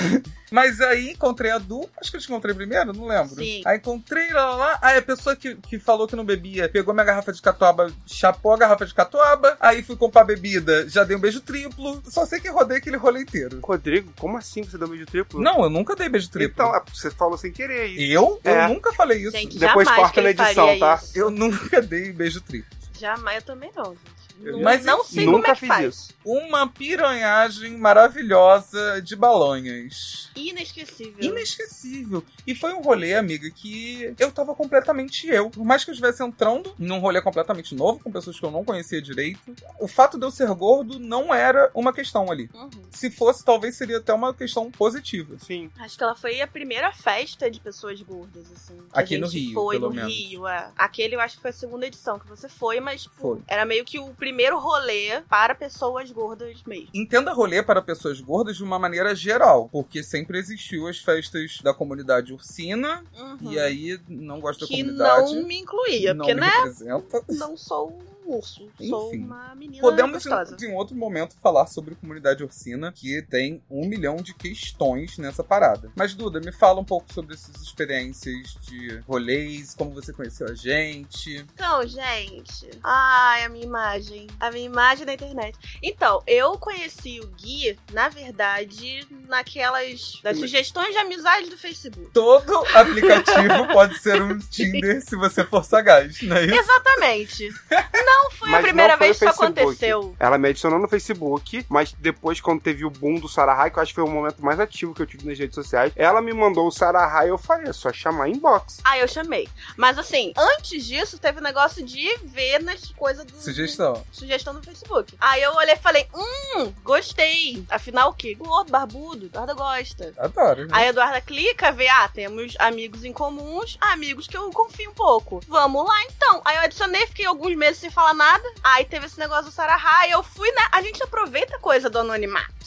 [0.51, 3.35] mas aí encontrei a Du, acho que eu te encontrei primeiro, não lembro.
[3.37, 3.62] Sim.
[3.64, 4.79] Aí encontrei lá, lá, lá.
[4.83, 8.53] Aí a pessoa que, que falou que não bebia pegou minha garrafa de catuaba, chapou
[8.53, 9.57] a garrafa de catuaba.
[9.59, 12.03] Aí fui comprar bebida, já dei um beijo triplo.
[12.09, 13.61] Só sei que rodei aquele rolê inteiro.
[13.62, 15.40] Rodrigo, como assim você deu beijo triplo?
[15.40, 16.52] Não, eu nunca dei beijo triplo.
[16.52, 18.12] Então, é, você falou sem querer isso.
[18.12, 18.40] eu?
[18.44, 18.64] É.
[18.64, 19.32] Eu nunca falei isso.
[19.32, 21.00] Gente, Depois corta na edição, tá?
[21.02, 21.18] isso.
[21.18, 22.70] Eu nunca dei beijo triplo.
[22.98, 24.19] Jamais, eu também não, gente.
[24.42, 25.94] Eu Não- Mas não enfim, sei como é que faz.
[25.94, 26.14] isso.
[26.24, 30.31] Uma piranhagem maravilhosa de balonhas.
[30.37, 31.16] Inesquecível.
[31.20, 32.24] Inesquecível.
[32.46, 35.50] E foi um rolê, amiga, que eu tava completamente eu.
[35.50, 38.64] Por mais que eu estivesse entrando num rolê completamente novo, com pessoas que eu não
[38.64, 39.40] conhecia direito,
[39.79, 42.50] o fato de eu ser gordo não era uma questão ali.
[42.55, 42.70] Uhum.
[42.90, 45.37] Se fosse, talvez seria até uma questão positiva.
[45.38, 45.70] Sim.
[45.79, 48.79] Acho que ela foi a primeira festa de pessoas gordas, assim.
[48.92, 50.12] Aqui no Rio, Foi pelo no menos.
[50.12, 50.70] Rio, é.
[50.76, 53.38] Aquele eu acho que foi a segunda edição que você foi, mas tipo, Foi.
[53.46, 56.88] era meio que o primeiro rolê para pessoas gordas mesmo.
[56.94, 61.72] Entenda rolê para pessoas gordas de uma maneira geral, porque sempre existiu as festas da
[61.74, 63.52] comunidade ursina, Uhum.
[63.52, 65.34] e aí não gosto da que comunidade.
[65.34, 66.48] não me incluía, não porque, me né?
[66.48, 67.24] representa.
[67.30, 67.98] Não sou
[68.36, 69.24] urso, sou Enfim.
[69.24, 70.56] uma menina Podemos, gostosa.
[70.60, 75.42] em, em outro momento, falar sobre comunidade ursina, que tem um milhão de questões nessa
[75.44, 75.90] parada.
[75.96, 80.54] Mas, Duda, me fala um pouco sobre essas experiências de rolês, como você conheceu a
[80.54, 81.36] gente.
[81.54, 82.70] Então, gente.
[82.82, 84.26] Ai, a minha imagem.
[84.38, 85.58] A minha imagem na internet.
[85.82, 90.20] Então, eu conheci o Gui, na verdade, naquelas.
[90.22, 92.10] das sugestões de amizade do Facebook.
[92.12, 96.54] Todo aplicativo pode ser um Tinder se você for sagaz, não é isso?
[96.54, 97.48] Exatamente.
[97.92, 100.14] Não foi a Mas primeira não foi vez que isso aconteceu.
[100.18, 103.83] Ela me adicionou no Facebook, mas depois, quando teve o boom do Sarahai, que eu
[103.83, 106.33] acho que foi o momento mais ativo que eu tive nas redes sociais, ela me
[106.33, 108.78] mandou o Sarahai e eu falei, é só chamar inbox.
[108.85, 109.48] Ah, eu chamei.
[109.76, 113.37] Mas assim, antes disso, teve o negócio de ver nas coisas do.
[113.37, 114.02] Sugestão.
[114.11, 115.14] Sugestão no Facebook.
[115.20, 117.64] Aí eu olhei e falei, hum, gostei.
[117.70, 118.35] Afinal, o quê?
[118.35, 120.12] Gordo, barbudo, Eduarda gosta.
[120.18, 120.68] Adoro.
[120.72, 124.94] Aí a Eduarda clica, vê, ah, temos amigos em comuns, amigos que eu confio um
[124.94, 125.40] pouco.
[125.46, 126.42] Vamos lá então.
[126.44, 128.44] Aí eu adicionei, fiquei alguns meses sem falar fala nada.
[128.62, 130.62] Aí teve esse negócio do Sarahá, e eu fui, né?
[130.72, 132.60] A gente aproveita a coisa do anonimato.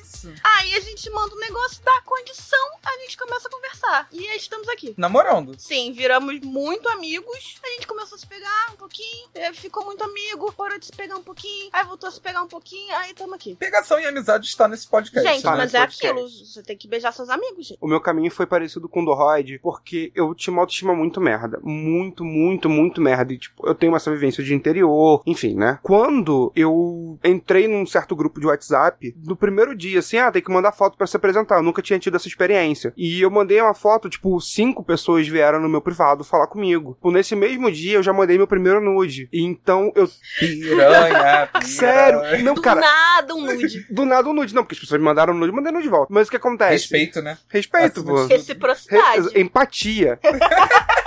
[0.00, 0.32] Isso.
[0.42, 4.08] Aí a gente manda um negócio, dá condição, a gente começa a conversar.
[4.12, 4.94] E aí estamos aqui.
[4.96, 5.54] Namorando.
[5.58, 7.58] Sim, viramos muito amigos.
[7.62, 10.92] A gente começou a se pegar um pouquinho, eh, ficou muito amigo, parou de se
[10.92, 13.56] pegar um pouquinho, aí voltou a se pegar um pouquinho, aí tamo aqui.
[13.56, 15.28] Pegação e amizade está nesse podcast.
[15.28, 16.06] gente, tá mas é podcast.
[16.06, 17.78] aquilo, você tem que beijar seus amigos, gente.
[17.80, 21.20] O meu caminho foi parecido com o do Rod, porque eu tinha uma autoestima muito
[21.20, 21.58] merda.
[21.62, 23.32] Muito, muito, muito merda.
[23.32, 25.78] E, tipo, eu tenho essa vivência de interior, enfim, né?
[25.82, 30.50] Quando eu entrei num certo grupo de WhatsApp, no primeiro dia, assim, ah, tem que
[30.52, 31.56] mandar foto pra se apresentar.
[31.56, 32.92] Eu nunca tinha tido essa experiência.
[32.96, 36.94] E eu mandei uma foto, tipo, cinco pessoas vieram no meu privado falar comigo.
[36.94, 39.28] Tipo, nesse mesmo dia, eu já mandei meu primeiro nude.
[39.32, 40.08] E então eu.
[40.38, 41.62] Piranha, piranha.
[41.62, 42.44] Sério?
[42.44, 42.80] Não, Do cara.
[42.80, 43.86] nada um nude.
[43.90, 45.84] Do nada um nude, não, porque as pessoas me mandaram um nude, eu mandei nude
[45.84, 46.06] de volta.
[46.10, 46.72] Mas o que acontece?
[46.72, 47.38] Respeito, né?
[47.48, 48.20] Respeito, Acima pô.
[48.22, 48.28] tudo.
[48.28, 49.28] Reciprocidade.
[49.32, 50.18] Re- empatia.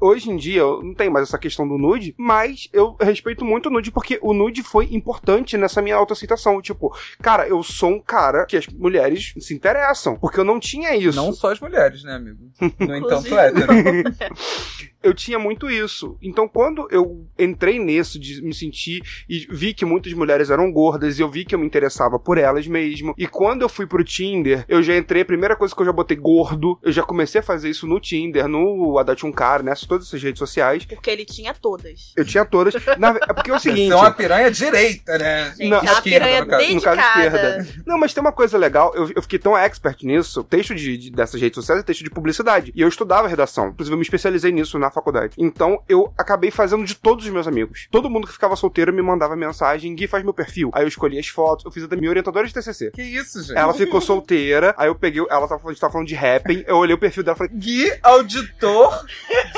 [0.00, 3.66] Hoje em dia eu não tenho mais essa questão do nude, mas eu respeito muito
[3.66, 6.60] o nude porque o nude foi importante nessa minha autoaceitação.
[6.62, 10.94] Tipo, cara, eu sou um cara que as mulheres se interessam, porque eu não tinha
[10.96, 11.16] isso.
[11.16, 12.50] Não só as mulheres, né, amigo?
[12.80, 13.72] No entanto, hétero.
[15.02, 16.16] Eu tinha muito isso.
[16.22, 21.18] Então, quando eu entrei nisso de me sentir e vi que muitas mulheres eram gordas
[21.18, 24.04] e eu vi que eu me interessava por elas mesmo, e quando eu fui pro
[24.04, 27.40] Tinder, eu já entrei, a primeira coisa que eu já botei gordo, eu já comecei
[27.40, 30.84] a fazer isso no Tinder, no Adatuncar, nessas todas essas redes sociais.
[30.84, 32.12] Porque ele tinha todas.
[32.16, 32.74] Eu tinha todas.
[32.98, 33.88] Na, é porque é o seguinte.
[33.88, 35.54] Você é uma piranha direita, né?
[35.56, 36.74] Gente, Não, é esquerda, piranha no caso.
[36.74, 37.66] No caso, esquerda.
[37.86, 41.10] Não, mas tem uma coisa legal, eu, eu fiquei tão expert nisso, texto de, de-
[41.10, 42.72] dessas redes sociais é texto de publicidade.
[42.74, 43.68] E eu estudava redação.
[43.68, 45.34] Inclusive, eu me especializei nisso na faculdade.
[45.38, 47.88] Então, eu acabei fazendo de todos os meus amigos.
[47.90, 50.70] Todo mundo que ficava solteiro me mandava mensagem, Gui, faz meu perfil.
[50.74, 52.90] Aí eu escolhi as fotos, eu fiz a da minha orientadora de TCC.
[52.90, 53.56] Que isso, gente?
[53.56, 56.76] Ela ficou solteira, aí eu peguei, ela tava, a gente tava falando de rapping, eu
[56.76, 59.04] olhei o perfil dela e falei, Gui, auditor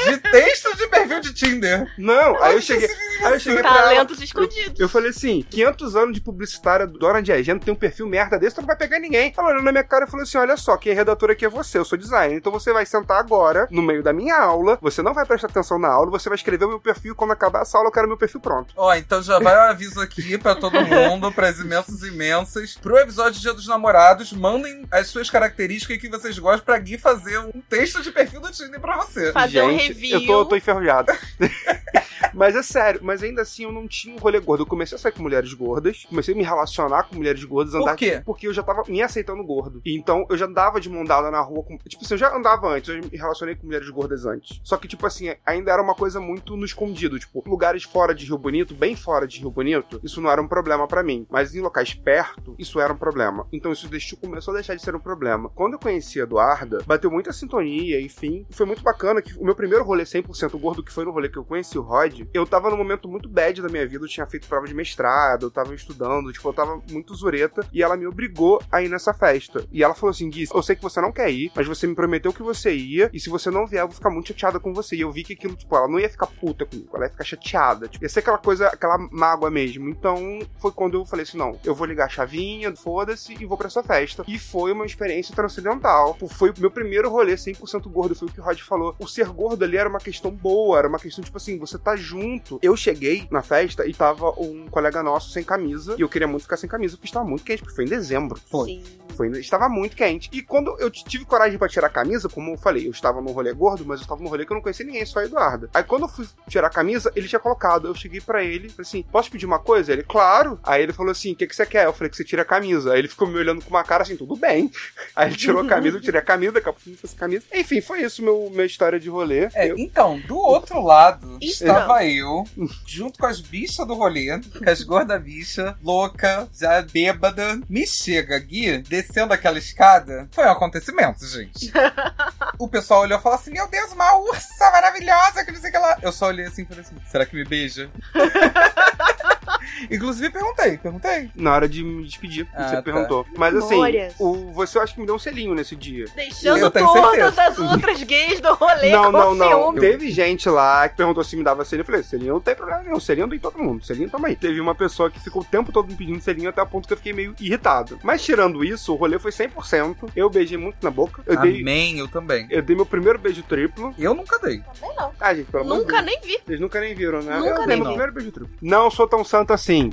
[0.06, 1.92] de texto de perfil de Tinder.
[1.98, 2.88] não, aí eu cheguei,
[3.22, 4.80] aí eu cheguei pra ela, Talentos escondidos.
[4.80, 8.56] Eu falei assim, 500 anos de publicitária Dora de Agenda tem um perfil merda desse,
[8.56, 9.32] tu não vai pegar ninguém.
[9.36, 11.48] Ela olhou na minha cara e falou assim, olha só, quem é redator aqui é
[11.48, 15.02] você, eu sou designer, então você vai sentar agora, no meio da minha aula, você
[15.02, 17.76] não vai prestar atenção na aula, você vai escrever o meu perfil, quando acabar essa
[17.76, 18.72] aula eu quero meu perfil pronto.
[18.76, 22.76] Ó, então já vai o aviso aqui pra todo mundo, pras imensas imensas.
[22.76, 27.38] Pro episódio Dia dos Namorados, mandem as suas características que vocês gostam pra Gui fazer
[27.38, 29.32] um texto de perfil do Tinder pra você.
[29.32, 30.20] Fazer um review.
[30.20, 31.12] eu tô, eu tô enferrujado.
[32.34, 34.62] Mas é sério, mas ainda assim eu não tinha um rolê gordo.
[34.62, 37.82] Eu comecei a sair com mulheres gordas, comecei a me relacionar com mulheres gordas, Por
[37.82, 37.96] andar.
[37.96, 38.22] quê?
[38.24, 39.82] Porque eu já tava me aceitando gordo.
[39.84, 41.76] E então eu já andava de mão dada na rua com.
[41.78, 44.60] Tipo assim, eu já andava antes, eu me relacionei com mulheres gordas antes.
[44.64, 45.11] Só que, tipo assim,
[45.44, 47.18] ainda era uma coisa muito no escondido.
[47.18, 50.48] Tipo, lugares fora de Rio Bonito, bem fora de Rio Bonito, isso não era um
[50.48, 51.26] problema pra mim.
[51.30, 53.46] Mas em locais perto, isso era um problema.
[53.52, 55.48] Então isso deixou, começou a deixar de ser um problema.
[55.50, 58.46] Quando eu conheci a Eduarda, bateu muita sintonia, enfim.
[58.50, 61.38] Foi muito bacana que o meu primeiro rolê 100% gordo, que foi no rolê que
[61.38, 64.04] eu conheci o Rod, eu tava num momento muito bad da minha vida.
[64.04, 67.66] Eu tinha feito prova de mestrado, eu tava estudando, tipo, eu tava muito zureta.
[67.72, 69.66] E ela me obrigou a ir nessa festa.
[69.70, 71.94] E ela falou assim: Gui, eu sei que você não quer ir, mas você me
[71.94, 73.10] prometeu que você ia.
[73.12, 74.96] E se você não vier, eu vou ficar muito chateada com você.
[74.96, 77.24] E eu vi que aquilo, tipo, ela não ia ficar puta comigo, ela ia ficar
[77.24, 77.88] chateada.
[77.88, 79.88] Tipo, ia ser aquela coisa, aquela mágoa mesmo.
[79.88, 83.56] Então, foi quando eu falei assim: não, eu vou ligar a chavinha, foda-se, e vou
[83.56, 84.24] pra essa festa.
[84.26, 86.16] E foi uma experiência transcendental.
[86.30, 88.94] Foi o meu primeiro rolê 100% gordo, foi o que o Rod falou.
[88.98, 91.96] O ser gordo ali era uma questão boa, era uma questão, tipo assim, você tá
[91.96, 92.58] junto.
[92.62, 96.42] Eu cheguei na festa e tava um colega nosso sem camisa, e eu queria muito
[96.42, 98.40] ficar sem camisa, porque estava muito quente, porque foi em dezembro.
[98.66, 98.82] Sim.
[99.16, 100.30] Foi, estava muito quente.
[100.32, 103.30] E quando eu tive coragem pra tirar a camisa, como eu falei, eu estava no
[103.30, 105.68] rolê gordo, mas eu estava no rolê que eu não conhecia ninguém, só a Eduarda.
[105.74, 107.88] Aí quando eu fui tirar a camisa, ele tinha colocado.
[107.88, 109.92] Eu cheguei pra ele, falei assim: posso pedir uma coisa?
[109.92, 110.58] Ele, claro.
[110.62, 111.84] Aí ele falou assim: o que, que você quer?
[111.86, 112.92] Eu falei que você tira a camisa.
[112.92, 114.70] Aí ele ficou me olhando com uma cara assim, tudo bem.
[115.16, 117.18] Aí ele tirou a camisa, eu tirei a camisa, daqui a pouco eu fiz a
[117.18, 117.44] camisa.
[117.52, 119.48] Enfim, foi isso, meu, minha história de rolê.
[119.54, 121.48] É, Eu- então, do outro lado, Então.
[121.48, 122.44] estava eu,
[122.86, 127.60] junto com as bichas do rolê, com as gorda bicha, louca, já bêbada.
[127.68, 130.28] Me chega, Gui, descendo aquela escada.
[130.32, 131.72] Foi um acontecimento, gente.
[132.58, 135.72] o pessoal olhou e falou assim: Meu Deus, uma ursa maravilhosa, que não sei o
[135.72, 135.98] que lá.
[136.02, 137.88] Eu só olhei assim e falei assim: Será que me beija?
[139.90, 141.30] Inclusive, perguntei, perguntei.
[141.34, 142.82] Na hora de me despedir, Ah, você tá.
[142.82, 143.26] perguntou.
[143.36, 143.76] Mas assim,
[144.18, 146.06] o, você acho que me deu um selinho nesse dia.
[146.14, 147.42] Deixando todas certeza.
[147.42, 149.48] as outras gays do rolê Não, com não, não.
[149.48, 149.80] ciúme.
[149.80, 151.82] Teve gente lá que perguntou se me dava selinho.
[151.82, 153.00] Eu falei, selinho não tem problema nenhum.
[153.00, 153.84] Selinho tem todo mundo.
[153.84, 154.34] Selinho também.
[154.34, 156.92] Teve uma pessoa que ficou o tempo todo me pedindo selinho até o ponto que
[156.92, 157.98] eu fiquei meio irritado.
[158.02, 160.10] Mas tirando isso, o rolê foi 100%.
[160.16, 161.22] Eu beijei muito na boca.
[161.26, 162.46] Eu dei, Amém, eu também.
[162.50, 163.94] eu dei meu primeiro beijo triplo.
[163.98, 164.60] Eu nunca dei.
[164.80, 165.12] Também não.
[165.20, 166.38] Ah, gente, pelo amor de Nunca nem vi.
[166.44, 167.36] Vocês nunca nem viram, né?
[167.36, 167.90] Nunca eu dei nem meu vi.
[167.90, 168.50] primeiro beijo triplo.
[168.60, 169.92] Não sou tão santo assim.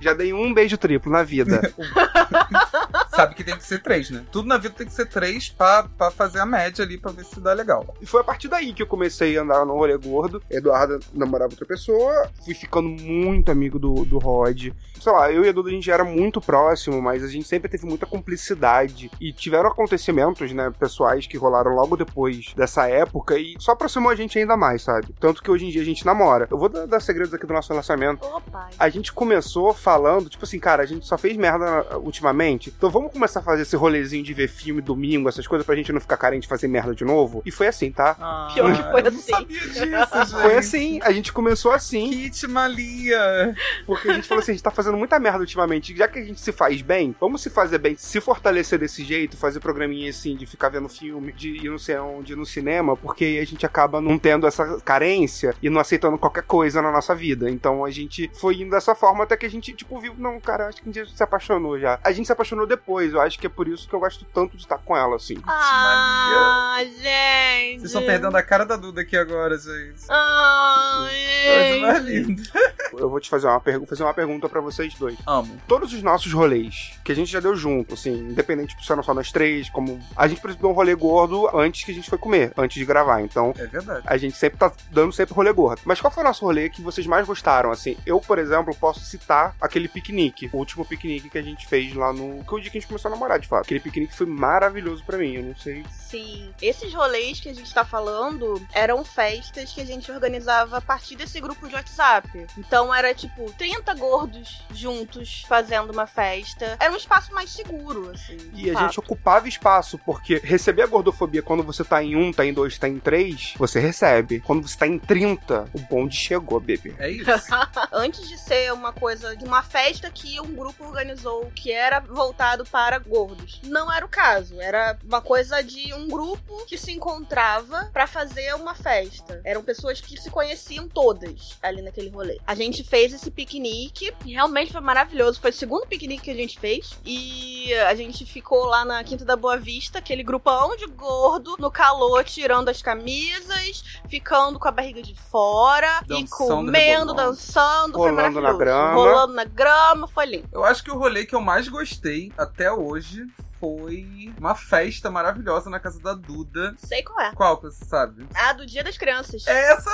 [0.00, 1.60] Já dei um beijo triplo na vida.
[3.16, 4.24] sabe que tem que ser três, né?
[4.30, 7.24] Tudo na vida tem que ser três pra, pra fazer a média ali pra ver
[7.24, 7.96] se dá legal.
[8.00, 10.42] E foi a partir daí que eu comecei a andar no rolê gordo.
[10.50, 12.30] Eduardo namorava outra pessoa.
[12.44, 14.68] Fui ficando muito amigo do, do Rod.
[15.00, 17.68] Sei lá, eu e a Duda a gente era muito próximo, mas a gente sempre
[17.68, 19.10] teve muita cumplicidade.
[19.20, 24.14] E tiveram acontecimentos, né, pessoais que rolaram logo depois dessa época e só aproximou a
[24.14, 25.14] gente ainda mais, sabe?
[25.18, 26.48] Tanto que hoje em dia a gente namora.
[26.50, 28.26] Eu vou dar, dar segredos aqui do nosso relacionamento.
[28.26, 28.72] Ô, pai.
[28.78, 33.05] A gente começou falando, tipo assim, cara, a gente só fez merda ultimamente, então vamos
[33.08, 36.16] começar a fazer esse rolezinho de ver filme domingo, essas coisas, pra gente não ficar
[36.16, 37.42] carente de fazer merda de novo.
[37.44, 38.14] E foi assim, tá?
[38.54, 39.32] Pior que foi eu não assim.
[39.32, 40.42] sabia disso, gente.
[40.42, 43.54] Foi assim, a gente começou assim, Kit Malia.
[43.86, 46.24] porque a gente falou assim, a gente tá fazendo muita merda ultimamente, já que a
[46.24, 50.36] gente se faz bem, vamos se fazer bem, se fortalecer desse jeito, fazer programinha assim,
[50.36, 53.44] de ficar vendo filme, de ir não sei onde, ir no cinema, porque aí a
[53.44, 57.50] gente acaba não tendo essa carência e não aceitando qualquer coisa na nossa vida.
[57.50, 60.68] Então a gente foi indo dessa forma até que a gente, tipo, viu, não, cara,
[60.68, 61.98] acho que a gente se apaixonou já.
[62.02, 64.56] A gente se apaixonou depois, eu acho que é por isso que eu gosto tanto
[64.56, 65.36] de estar com ela, assim.
[65.46, 67.78] Ah, gente.
[67.80, 70.04] Vocês estão perdendo a cara da Duda aqui agora, gente.
[70.08, 71.06] Ah,
[71.44, 72.26] Coisa mais gente.
[72.28, 72.42] linda.
[72.98, 75.16] Eu vou te fazer uma, pergu fazer uma pergunta pra vocês dois.
[75.26, 75.60] Amo.
[75.68, 79.12] todos os nossos rolês que a gente já deu junto, assim, independente de ser só
[79.12, 80.00] nós três, como.
[80.16, 82.84] A gente, exemplo, deu um rolê gordo antes que a gente foi comer, antes de
[82.86, 83.20] gravar.
[83.20, 84.02] Então, É verdade.
[84.06, 85.82] a gente sempre tá dando sempre rolê gordo.
[85.84, 87.96] Mas qual foi o nosso rolê que vocês mais gostaram, assim?
[88.06, 92.12] Eu, por exemplo, posso citar aquele piquenique, o último piquenique que a gente fez lá
[92.12, 92.42] no.
[92.44, 93.64] Que o dia que a gente começou a namorar, de fato.
[93.64, 95.84] Aquele piquenique foi maravilhoso pra mim, eu não sei.
[95.90, 96.52] Sim.
[96.60, 101.16] Esses rolês que a gente tá falando eram festas que a gente organizava a partir
[101.16, 102.46] desse grupo de WhatsApp.
[102.58, 106.76] Então era tipo 30 gordos juntos fazendo uma festa.
[106.80, 108.36] Era um espaço mais seguro, assim.
[108.54, 108.84] E a fato.
[108.84, 112.78] gente ocupava espaço, porque receber a gordofobia quando você tá em um, tá em dois,
[112.78, 114.40] tá em três, você recebe.
[114.40, 116.94] Quando você tá em 30, o bonde chegou, bebê.
[116.98, 117.30] É isso.
[117.92, 122.64] Antes de ser uma coisa de uma festa que um grupo organizou que era voltado
[122.76, 123.58] para gordos.
[123.64, 124.60] Não era o caso.
[124.60, 129.40] Era uma coisa de um grupo que se encontrava pra fazer uma festa.
[129.46, 132.38] Eram pessoas que se conheciam todas ali naquele rolê.
[132.46, 135.40] A gente fez esse piquenique e realmente foi maravilhoso.
[135.40, 139.24] Foi o segundo piquenique que a gente fez e a gente ficou lá na Quinta
[139.24, 144.72] da Boa Vista, aquele grupão de gordo no calor, tirando as camisas, ficando com a
[144.72, 146.26] barriga de fora e Dançando,
[146.66, 147.14] comendo, rebolando.
[147.14, 148.58] dançando, foi Rolando na maravilhoso.
[148.58, 148.94] grama.
[148.94, 150.48] Rolando na grama, foi lindo.
[150.52, 153.26] Eu acho que o rolê que eu mais gostei até hoje
[153.58, 156.74] foi uma festa maravilhosa na casa da Duda.
[156.78, 157.32] Sei qual é.
[157.32, 158.26] Qual, você sabe?
[158.34, 159.46] A do Dia das Crianças.
[159.46, 159.90] É essa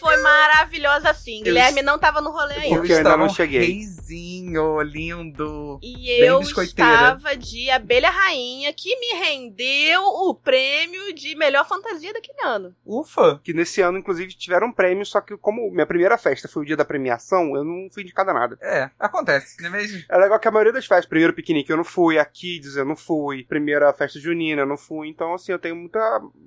[0.00, 1.38] Foi maravilhosa sim.
[1.38, 2.76] Eu Guilherme não tava no rolê ainda.
[2.76, 3.60] Porque eu ainda estava não um cheguei.
[3.60, 5.78] reizinho, lindo.
[5.82, 12.40] E eu estava de abelha rainha, que me rendeu o prêmio de melhor fantasia daquele
[12.42, 12.74] ano.
[12.84, 13.40] Ufa!
[13.42, 16.66] Que nesse ano, inclusive, tiveram um prêmio, só que como minha primeira festa foi o
[16.66, 18.58] dia da premiação, eu não fui indicado a nada.
[18.60, 20.02] É, acontece, não é mesmo?
[20.08, 22.84] É legal que a maioria das festas, primeiro piquenique eu não fui, a Kids eu
[22.84, 25.98] não fui, primeira festa junina eu não fui, então assim, eu tenho muita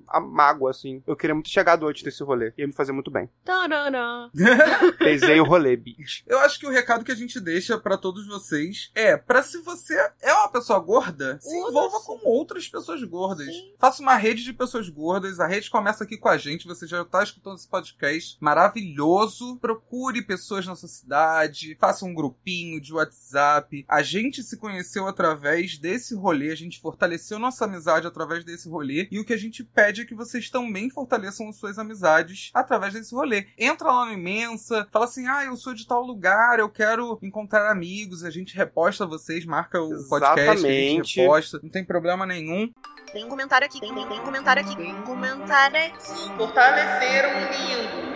[0.06, 1.02] a mágoa, assim.
[1.06, 3.28] Eu queria muito ter chegado antes desse rolê, ia me fazer muito bem.
[3.44, 4.30] Tarará.
[4.98, 6.22] Pesei o rolê, bitch.
[6.26, 9.58] Eu acho que o recado que a gente deixa pra todos vocês é pra se
[9.62, 12.06] você é uma pessoa gorda, se envolva sim.
[12.06, 13.46] com outras pessoas gordas.
[13.46, 13.74] Sim.
[13.78, 15.40] Faça uma rede de pessoas gordas.
[15.40, 16.66] A rede começa aqui com a gente.
[16.66, 19.56] Você já tá escutando esse podcast maravilhoso.
[19.56, 21.76] Procure pessoas na sua cidade.
[21.80, 23.84] Faça um grupinho de WhatsApp.
[23.88, 26.50] A gente se conheceu através desse rolê.
[26.50, 29.08] A gente fortaleceu nossa amizade através desse rolê.
[29.10, 32.92] E o que a gente pede é que vocês também fortaleçam as suas amizades através
[32.92, 33.27] desse rolê.
[33.58, 37.70] Entra lá no Imensa, fala assim: ah, eu sou de tal lugar, eu quero encontrar
[37.70, 38.24] amigos.
[38.24, 41.20] A gente reposta vocês, marca o podcast, a gente Exatamente.
[41.20, 41.60] reposta.
[41.62, 42.70] Não tem problema nenhum.
[43.12, 46.36] Tem um comentário aqui, tem, tem, tem um comentário aqui, tem um comentário aqui.
[46.36, 48.08] Fortaleceram lindo.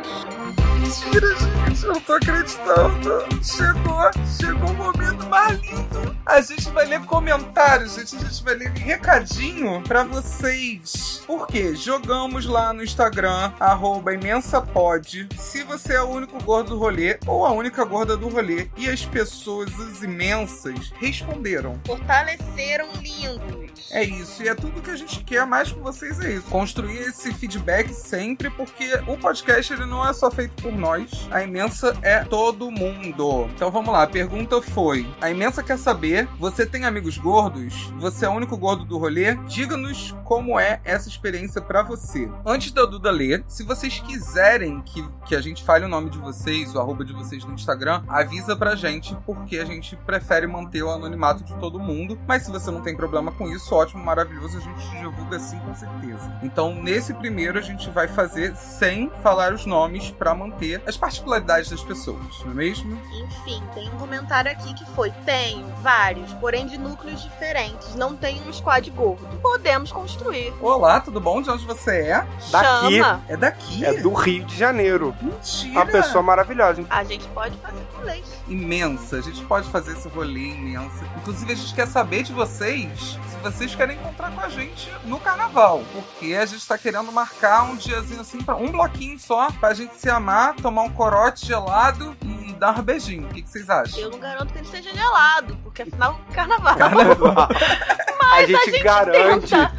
[0.81, 3.45] Mentira, gente, eu não tô acreditando.
[3.45, 6.17] Chegou, chegou o momento mais lindo.
[6.25, 8.17] A gente vai ler comentários, gente.
[8.17, 11.23] A gente vai ler recadinho pra vocês.
[11.27, 11.75] Por quê?
[11.75, 15.29] Jogamos lá no Instagram, arroba imensapod.
[15.37, 18.69] Se você é o único gordo do rolê ou a única gorda do rolê.
[18.77, 21.81] E as pessoas, as imensas, responderam.
[21.87, 23.91] Fortaleceram lindos.
[23.91, 26.47] É isso, e é tudo que a gente quer mais com vocês é isso.
[26.47, 31.43] Construir esse feedback sempre, porque o podcast ele não é só feito por nós, a
[31.43, 31.72] imensa
[32.03, 33.49] é todo mundo.
[33.55, 37.93] Então vamos lá, a pergunta foi: a imensa quer saber, você tem amigos gordos?
[37.99, 39.35] Você é o único gordo do rolê?
[39.47, 42.31] Diga-nos como é essa experiência pra você.
[42.45, 46.19] Antes da Duda ler, se vocês quiserem que, que a gente fale o nome de
[46.19, 50.83] vocês, o arroba de vocês no Instagram, avisa pra gente, porque a gente prefere manter
[50.83, 52.19] o anonimato de todo mundo.
[52.27, 55.75] Mas se você não tem problema com isso, ótimo, maravilhoso, a gente divulga sim com
[55.75, 56.33] certeza.
[56.43, 61.52] Então, nesse primeiro, a gente vai fazer sem falar os nomes pra manter as particularidades
[61.53, 62.99] das pessoas, não é mesmo?
[63.13, 67.95] Enfim, tem um comentário aqui que foi: tenho vários, porém de núcleos diferentes.
[67.95, 69.27] Não tenho um squad gordo.
[69.41, 70.53] Podemos construir.
[70.61, 71.43] Olá, tudo bom?
[71.43, 72.27] De onde você é?
[72.51, 72.99] Daqui.
[72.99, 73.25] Chama.
[73.29, 73.85] É daqui?
[73.85, 75.15] É do Rio de Janeiro.
[75.21, 75.73] Mentira!
[75.73, 76.85] Uma pessoa maravilhosa.
[76.89, 78.25] A gente pode fazer rolês.
[78.49, 79.17] imensa.
[79.17, 81.05] A gente pode fazer esse rolê imenso.
[81.19, 85.21] Inclusive, a gente quer saber de vocês se vocês querem encontrar com a gente no
[85.21, 85.83] carnaval.
[85.93, 89.97] Porque a gente tá querendo marcar um diazinho assim, pra um bloquinho só, pra gente
[89.97, 93.29] se amar, tomar um corote gelado e um beijinho.
[93.29, 93.99] O que, que vocês acham?
[93.99, 96.77] Eu não garanto que ele seja gelado, porque afinal, carnaval.
[96.77, 97.49] Carnaval.
[98.33, 99.49] a gente, gente garante.
[99.49, 99.73] tenta.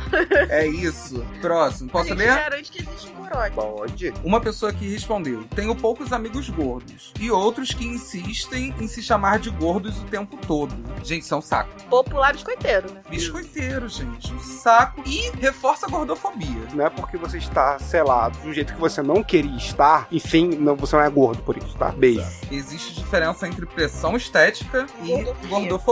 [0.50, 1.24] É isso.
[1.42, 1.90] Próximo.
[1.90, 2.28] A Posso gente ler?
[2.36, 3.52] garante que existe um corote.
[3.56, 4.14] Pode.
[4.24, 7.14] Uma pessoa que respondeu: Tenho poucos amigos gordos.
[7.20, 10.74] E outros que insistem em se chamar de gordos o tempo todo.
[11.04, 11.70] Gente, isso é um saco.
[11.90, 13.02] Popular biscoiteiro, né?
[13.10, 14.34] Biscoiteiro, gente.
[14.34, 15.02] Um saco.
[15.06, 16.68] E reforça a gordofobia.
[16.74, 20.50] Não é porque você está selado de um jeito que você não queria estar, enfim,
[20.56, 21.90] não, você não é gordo por isso, tá?
[21.92, 22.26] Beijo.
[22.52, 25.50] Existe diferença entre pressão estética e Gordofobia.
[25.50, 25.83] gordofobia.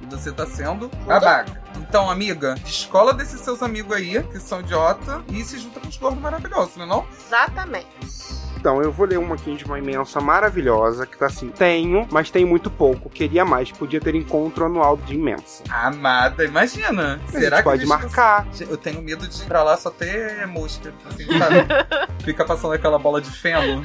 [0.00, 1.60] E você tá sendo babaca.
[1.76, 5.96] Então, amiga, descola desses seus amigos aí, que são idiota, e se junta com os
[5.96, 7.06] gordos maravilhosos, não é não?
[7.12, 8.41] Exatamente.
[8.62, 12.30] Então, eu vou ler uma aqui de uma imensa maravilhosa, que tá assim: Tenho, mas
[12.30, 13.10] tenho muito pouco.
[13.10, 13.72] Queria mais.
[13.72, 15.64] Podia ter encontro anual de imensa.
[15.68, 17.20] Amada, imagina.
[17.26, 18.46] A Será gente que a pode marcar.
[18.60, 21.56] Eu tenho medo de ir pra lá só ter mosca, assim, sabe?
[22.22, 23.82] Fica passando aquela bola de feno.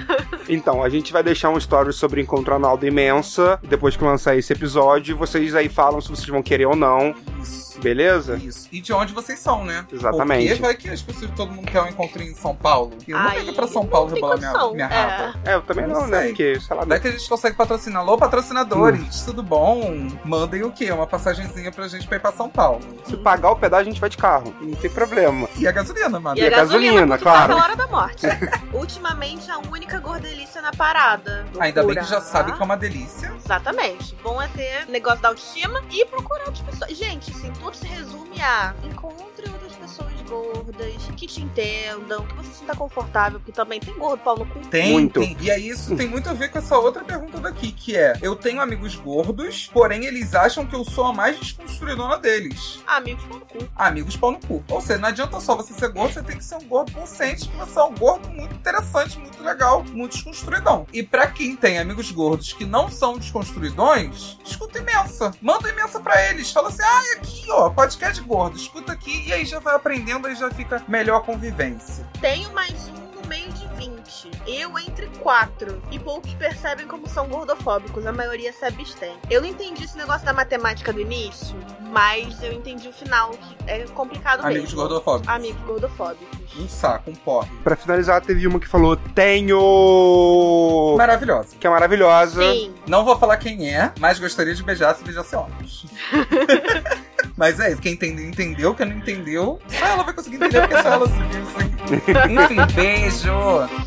[0.47, 3.59] Então, a gente vai deixar um story sobre encontro anual da imensa.
[3.63, 7.15] Depois que lançar esse episódio, vocês aí falam se vocês vão querer ou não.
[7.41, 7.66] Isso.
[7.82, 8.36] Beleza?
[8.38, 8.67] Isso.
[8.71, 9.86] E de onde vocês são, né?
[9.91, 10.47] Exatamente.
[10.49, 12.93] Porque vai que as pessoas, todo mundo quer um encontrinho em São Paulo.
[13.07, 14.88] E eu não Aí, venho pra São não Paulo rebolar minha, minha É.
[14.88, 15.39] raba.
[15.45, 16.19] É, eu também Não não, né?
[16.19, 16.28] sei.
[16.30, 18.01] Porque, sei lá, Vai que a gente consegue patrocinar.
[18.01, 20.07] Alô, patrocinadores, tudo bom?
[20.23, 20.91] Mandem o quê?
[20.91, 22.80] Uma passagenzinha pra gente pra ir pra São Paulo.
[23.05, 24.53] se pagar o pedágio, a gente vai de carro.
[24.61, 25.47] Não tem problema.
[25.57, 26.38] E a gasolina, mano.
[26.38, 27.53] E a a gasolina, gasolina, porque claro.
[27.53, 28.25] tá na hora da morte.
[28.73, 31.45] Ultimamente, a única gordelícia na parada.
[31.59, 33.34] Ainda bem que já sabe que é uma delícia.
[33.43, 34.15] Exatamente.
[34.23, 36.97] Bom é ter negócio da autoestima e procurar outras pessoas.
[36.97, 42.49] Gente, assim, tudo se resume a encontre outras pessoas gordas que te entendam, que você
[42.49, 44.59] se sinta confortável, porque também tem gordo pau no cu.
[44.68, 45.20] Tem, Muito.
[45.20, 45.38] tem.
[45.39, 48.36] E aí isso tem muito a ver com essa outra pergunta daqui, que é: eu
[48.36, 52.80] tenho amigos gordos, porém eles acham que eu sou a mais desconstruidona deles.
[52.86, 53.70] Amigos pau no cu.
[53.76, 54.63] Amigos pau no cu.
[54.70, 57.47] Ou seja, não adianta só você ser gordo, você tem que ser um gordo consciente
[57.47, 60.86] que você é um gordo muito interessante, muito legal, muito desconstruidão.
[60.93, 65.32] E pra quem tem amigos gordos que não são desconstruidões, escuta imensa.
[65.41, 66.51] Manda imensa pra eles.
[66.51, 70.36] Fala assim: ah, aqui, ó, podcast gordo, escuta aqui, e aí já vai aprendendo, aí
[70.36, 72.05] já fica melhor a convivência.
[72.22, 74.32] Tenho mais um no meio de 20.
[74.47, 75.82] Eu entre quatro.
[75.91, 78.05] E poucos percebem como são gordofóbicos.
[78.05, 79.18] A maioria se abstém.
[79.30, 81.55] Eu não entendi esse negócio da matemática do início,
[81.91, 84.80] mas eu entendi o final, que é complicado Amigos mesmo.
[84.80, 85.28] gordofóbicos.
[85.34, 86.38] Amigos gordofóbicos.
[86.58, 87.49] Um saco, um porre.
[87.64, 90.95] Pra finalizar, teve uma que falou: Tenho!
[90.97, 91.55] Maravilhosa.
[91.60, 92.41] Que é maravilhosa.
[92.41, 92.74] Sim.
[92.88, 95.86] Não vou falar quem é, mas gostaria de beijar se beijasse homens.
[97.38, 100.81] mas é isso, quem entendeu, entendeu, quem não entendeu, só ela vai conseguir entender porque
[100.81, 102.33] só ela se viu isso aqui.
[102.33, 103.31] Enfim, beijo.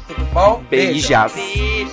[0.06, 0.64] Tudo bom?
[0.70, 1.32] Beijas.
[1.32, 1.90] Beijo.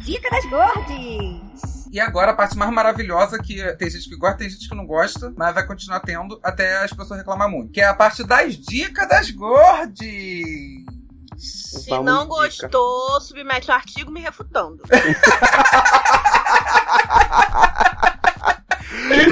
[0.00, 1.86] Dica das Gordes.
[1.92, 4.86] E agora a parte mais maravilhosa que tem gente que gosta, tem gente que não
[4.86, 7.72] gosta, mas vai continuar tendo até as pessoas reclamar muito.
[7.72, 10.06] Que é a parte das dicas das gordes.
[11.36, 12.68] Se Vamos não de dica.
[12.68, 14.82] gostou, submete um artigo me refutando.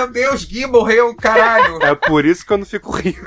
[0.00, 1.78] meu Deus, Gui morreu, caralho.
[1.82, 3.20] É por isso que eu não fico rindo.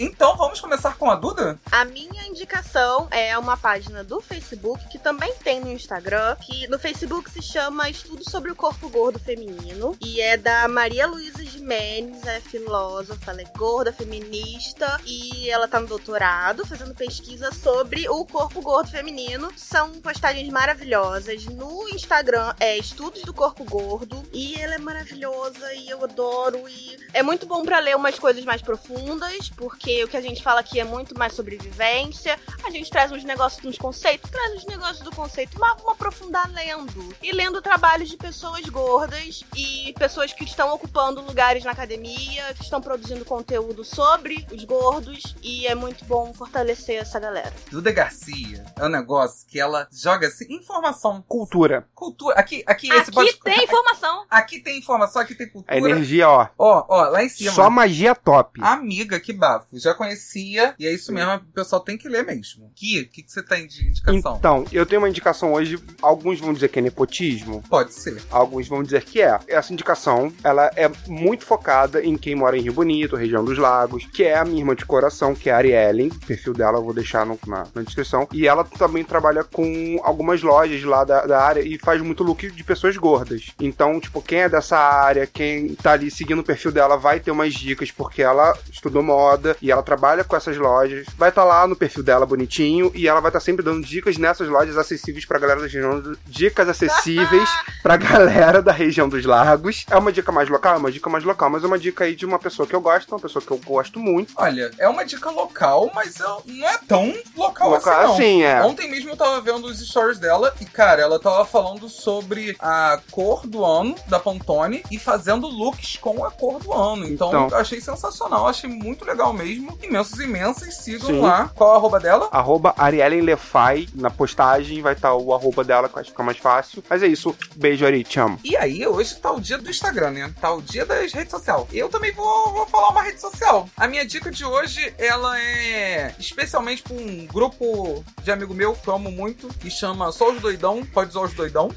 [0.00, 1.58] Então vamos começar com a Duda?
[1.72, 6.78] A minha indicação é uma página do Facebook, que também tem no Instagram, que no
[6.78, 12.24] Facebook se chama Estudo sobre o Corpo Gordo Feminino, e é da Maria Luísa Jimenez,
[12.24, 18.24] é filósofa, ela é gorda, feminista, e ela tá no doutorado, fazendo pesquisa sobre o
[18.24, 19.50] corpo gordo feminino.
[19.56, 21.44] São postagens maravilhosas.
[21.46, 26.96] No Instagram é Estudos do Corpo Gordo, e ela é maravilhosa, e eu adoro, e
[27.12, 30.60] é muito bom pra ler umas coisas mais profundas, porque o que a gente fala
[30.60, 32.38] aqui é muito mais sobre vivência.
[32.64, 36.50] A gente traz uns negócios uns conceitos, traz uns negócios do conceito, mas vamos aprofundar
[36.52, 37.14] lendo.
[37.22, 42.62] E lendo trabalhos de pessoas gordas e pessoas que estão ocupando lugares na academia, que
[42.64, 45.34] estão produzindo conteúdo sobre os gordos.
[45.42, 47.52] E é muito bom fortalecer essa galera.
[47.70, 51.86] Duda Garcia é um negócio que ela joga assim, informação, Cultura.
[51.94, 52.34] cultura.
[52.38, 53.36] Aqui, aqui, esse Aqui pode.
[53.40, 54.26] tem informação.
[54.30, 55.76] Aqui tem informação, aqui tem cultura.
[55.90, 56.46] Energia, ó.
[56.58, 57.52] Ó, ó, lá em cima.
[57.52, 58.60] Só magia top.
[58.62, 59.66] Amiga, que bafo.
[59.78, 62.70] Já conhecia, e é isso mesmo, o pessoal tem que ler mesmo.
[62.78, 64.36] Gui, o que, que você tem de indicação?
[64.38, 65.78] Então, eu tenho uma indicação hoje.
[66.02, 68.22] Alguns vão dizer que é nepotismo, Pode ser.
[68.30, 69.38] alguns vão dizer que é.
[69.48, 74.06] Essa indicação, ela é muito focada em quem mora em Rio Bonito, região dos lagos,
[74.06, 76.08] que é a minha irmã de coração, que é a Ariellen.
[76.08, 78.28] O perfil dela eu vou deixar no- na, na descrição.
[78.32, 82.50] E ela também trabalha com algumas lojas lá da, da área e faz muito look
[82.50, 83.52] de pessoas gordas.
[83.60, 87.30] Então, tipo, quem é dessa área, quem tá ali seguindo o perfil dela vai ter
[87.30, 91.06] umas dicas, porque ela estudou moda e ela trabalha com essas lojas.
[91.16, 94.48] Vai estar lá no perfil dela bonitinho e ela vai estar sempre dando dicas nessas
[94.48, 96.00] lojas acessíveis pra galera da região.
[96.00, 97.48] do- Dicas acessíveis
[97.82, 99.84] pra galera da região dos lagos.
[99.90, 100.74] É uma dica mais local?
[100.74, 102.80] É uma dica mais local, mas é uma dica aí de uma pessoa que eu
[102.80, 104.32] gosto, uma pessoa que eu gosto muito.
[104.36, 108.14] Olha, é uma dica local, mas eu- não é tão local, Local assim, não.
[108.14, 108.62] assim, é.
[108.62, 113.00] Ontem mesmo eu tava vendo os stories dela e, cara, ela tava falando sobre a
[113.10, 117.06] cor do ano da Pantone e fazendo looks com a cor do ano.
[117.06, 117.48] Então, Então.
[117.50, 119.78] eu achei sensacional, achei muito legal mesmo.
[119.82, 121.20] Imensos, imensas, sigam Sim.
[121.20, 121.50] lá.
[121.54, 122.28] Qual é a arroba dela?
[122.32, 126.22] Arroba Ariellen Lefai na postagem, vai estar o arroba dela, que eu acho que fica
[126.22, 126.82] mais fácil.
[126.88, 127.34] Mas é isso.
[127.56, 128.38] Beijo, Ari, te amo.
[128.44, 130.34] E aí, hoje tá o dia do Instagram, né?
[130.40, 131.64] Tá o dia das redes sociais.
[131.72, 133.68] Eu também vou, vou falar uma rede social.
[133.76, 138.88] A minha dica de hoje, ela é especialmente pra um grupo de amigo meu que
[138.88, 141.70] eu amo muito, que chama Só os Doidão, pode usar os Doidão.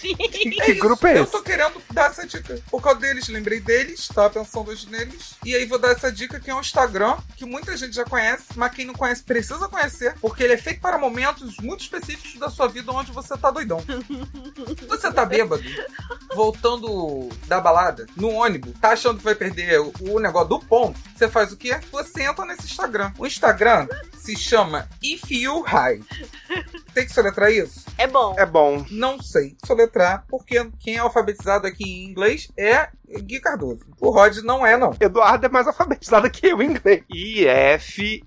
[0.00, 0.14] Sim.
[0.64, 1.32] Que grupo é Eu esse?
[1.32, 2.58] tô querendo dar essa dica.
[2.70, 5.34] Por causa deles, lembrei deles, tava pensando hoje neles.
[5.44, 8.44] E aí vou dar essa dica que é um Instagram que muita gente já conhece,
[8.56, 12.50] mas quem não conhece precisa conhecer, porque ele é feito para momentos muito específicos da
[12.50, 13.82] sua vida onde você tá doidão.
[14.88, 15.62] você tá bêbado,
[16.34, 20.98] voltando da balada, no ônibus, tá achando que vai perder o, o negócio do ponto,
[21.14, 21.78] você faz o quê?
[21.92, 23.12] Você entra nesse Instagram.
[23.18, 23.86] O Instagram
[24.18, 26.00] se chama If You High.
[26.92, 27.84] Tem que soletrar isso?
[27.98, 28.34] É bom.
[28.38, 28.84] É bom.
[28.90, 33.84] Não sei soletrar, porque quem é alfabetizado aqui em inglês é Gui Cardoso.
[34.00, 34.94] O Rod não é, não.
[35.00, 37.02] Eduardo é mais alfabetizado que eu em inglês.
[37.10, 38.24] I-F-Y-O-U-H-I-G-H.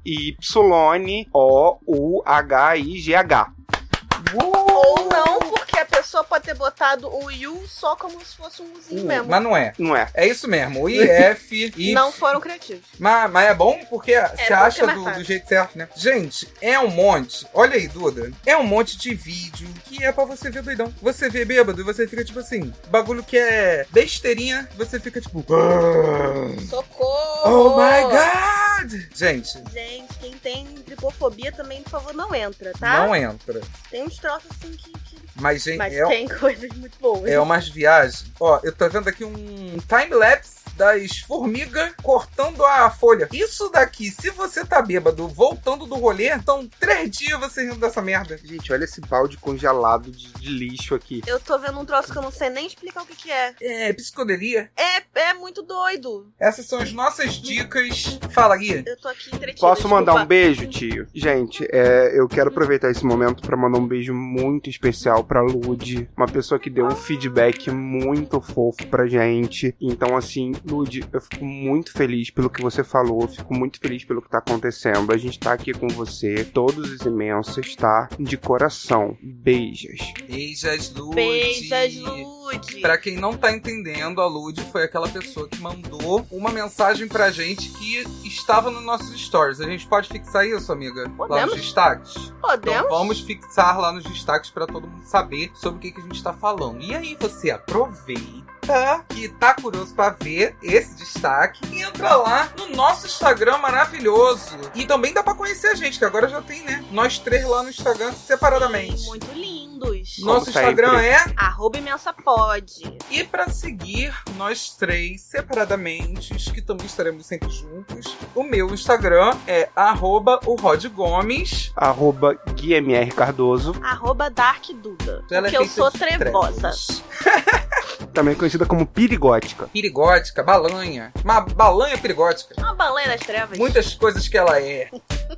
[4.33, 8.73] Ou não, porque a pessoa pode ter botado o you só como se fosse um
[8.77, 9.27] uzinho Uh, mesmo.
[9.27, 9.73] mas não é.
[9.77, 10.09] Não é?
[10.13, 10.83] É isso mesmo.
[10.83, 11.73] O IF.
[11.77, 12.85] I, Não foram criativos.
[12.99, 15.87] Mas, mas é bom porque você porque acha é mais do, do jeito certo, né?
[15.95, 17.45] Gente, é um monte.
[17.53, 18.31] Olha aí, Duda.
[18.45, 20.93] É um monte de vídeo que é pra você ver doidão.
[21.01, 22.73] Você vê bêbado e você fica tipo assim.
[22.89, 25.43] Bagulho que é besteirinha, você fica tipo.
[25.53, 27.43] "Ah, Socorro!
[27.45, 29.01] Oh my god!
[29.15, 33.05] Gente, Gente, quem tem tripofobia também, por favor, não entra, tá?
[33.05, 33.59] não entra.
[33.89, 34.91] Tem uns troços assim que.
[35.39, 37.25] Mas, gente, Mas é, tem coisas muito boas.
[37.29, 38.25] É umas viagens.
[38.39, 43.27] Ó, eu tô vendo aqui um time-lapse das formigas cortando a folha.
[43.33, 48.01] Isso daqui, se você tá bêbado voltando do rolê, então três dias você rindo dessa
[48.01, 48.39] merda.
[48.43, 51.21] Gente, olha esse balde congelado de, de lixo aqui.
[51.25, 53.55] Eu tô vendo um troço que eu não sei nem explicar o que, que é.
[53.59, 54.69] É, psicodelia.
[54.77, 56.31] É, é muito doido.
[56.39, 58.19] Essas são as nossas dicas.
[58.31, 58.83] Fala, Gui.
[58.85, 59.59] Eu tô aqui entretida.
[59.59, 60.23] Posso mandar desculpa.
[60.23, 61.07] um beijo, tio?
[61.13, 66.09] Gente, é, eu quero aproveitar esse momento pra mandar um beijo muito especial pra Lud,
[66.15, 69.75] uma pessoa que deu um feedback muito fofo pra gente.
[69.81, 74.03] Então, assim, Lud, eu fico muito feliz pelo que você falou, eu fico muito feliz
[74.03, 75.11] pelo que tá acontecendo.
[75.11, 78.09] A gente tá aqui com você, todos os imensos, tá?
[78.19, 79.17] De coração.
[79.21, 80.13] Beijos.
[80.27, 81.15] Beijas, Lud.
[81.15, 82.46] Beijas, Lud.
[82.81, 87.31] Pra quem não tá entendendo, a Lud foi aquela pessoa que mandou uma mensagem pra
[87.31, 89.59] gente que estava nos nossos stories.
[89.59, 91.03] A gente pode fixar isso, amiga?
[91.03, 91.51] Lá Podemos.
[91.51, 92.13] nos destaques?
[92.41, 92.79] Podemos?
[92.79, 96.03] Então vamos fixar lá nos destaques pra todo mundo saber sobre o que, que a
[96.03, 96.81] gente tá falando.
[96.81, 102.75] E aí você aproveita que tá curioso pra ver esse destaque e entra lá no
[102.75, 104.57] nosso Instagram maravilhoso.
[104.75, 106.83] E também dá pra conhecer a gente, que agora já tem, né?
[106.91, 109.05] Nós três lá no Instagram separadamente.
[109.05, 109.66] Muito lindos.
[109.77, 110.59] Nosso Como sempre.
[110.61, 112.97] Instagram é Arroba imensa pode.
[113.09, 119.69] e pra seguir nós três separadamente, que também estaremos sempre juntos, o meu Instagram é
[119.75, 121.71] arroba o Rod Gomes.
[121.75, 125.23] Arroba GuiMR Cardoso, Arroba Dark Duda.
[125.31, 126.71] É porque eu sou trevosa.
[128.13, 129.67] também conhecida como Pirigótica.
[129.67, 131.11] Perigótica, balanha.
[131.23, 132.55] Uma balanha perigótica.
[132.57, 133.57] Uma balanha das trevas.
[133.57, 134.89] Muitas coisas que ela é.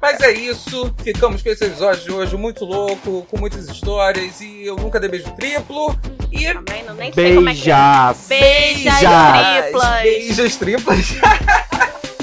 [0.02, 0.94] Mas é isso.
[1.04, 4.42] Ficamos com esse episódio de hoje muito louco, com muitas histórias.
[4.42, 5.96] E eu nunca dei beijo triplo.
[6.32, 6.54] E.
[6.54, 7.76] Também não nem sei como é que é.
[7.76, 8.28] Beijas!
[8.28, 9.62] Beijas Beijas.
[9.64, 10.02] triplas.
[10.04, 11.06] Beijos triplas.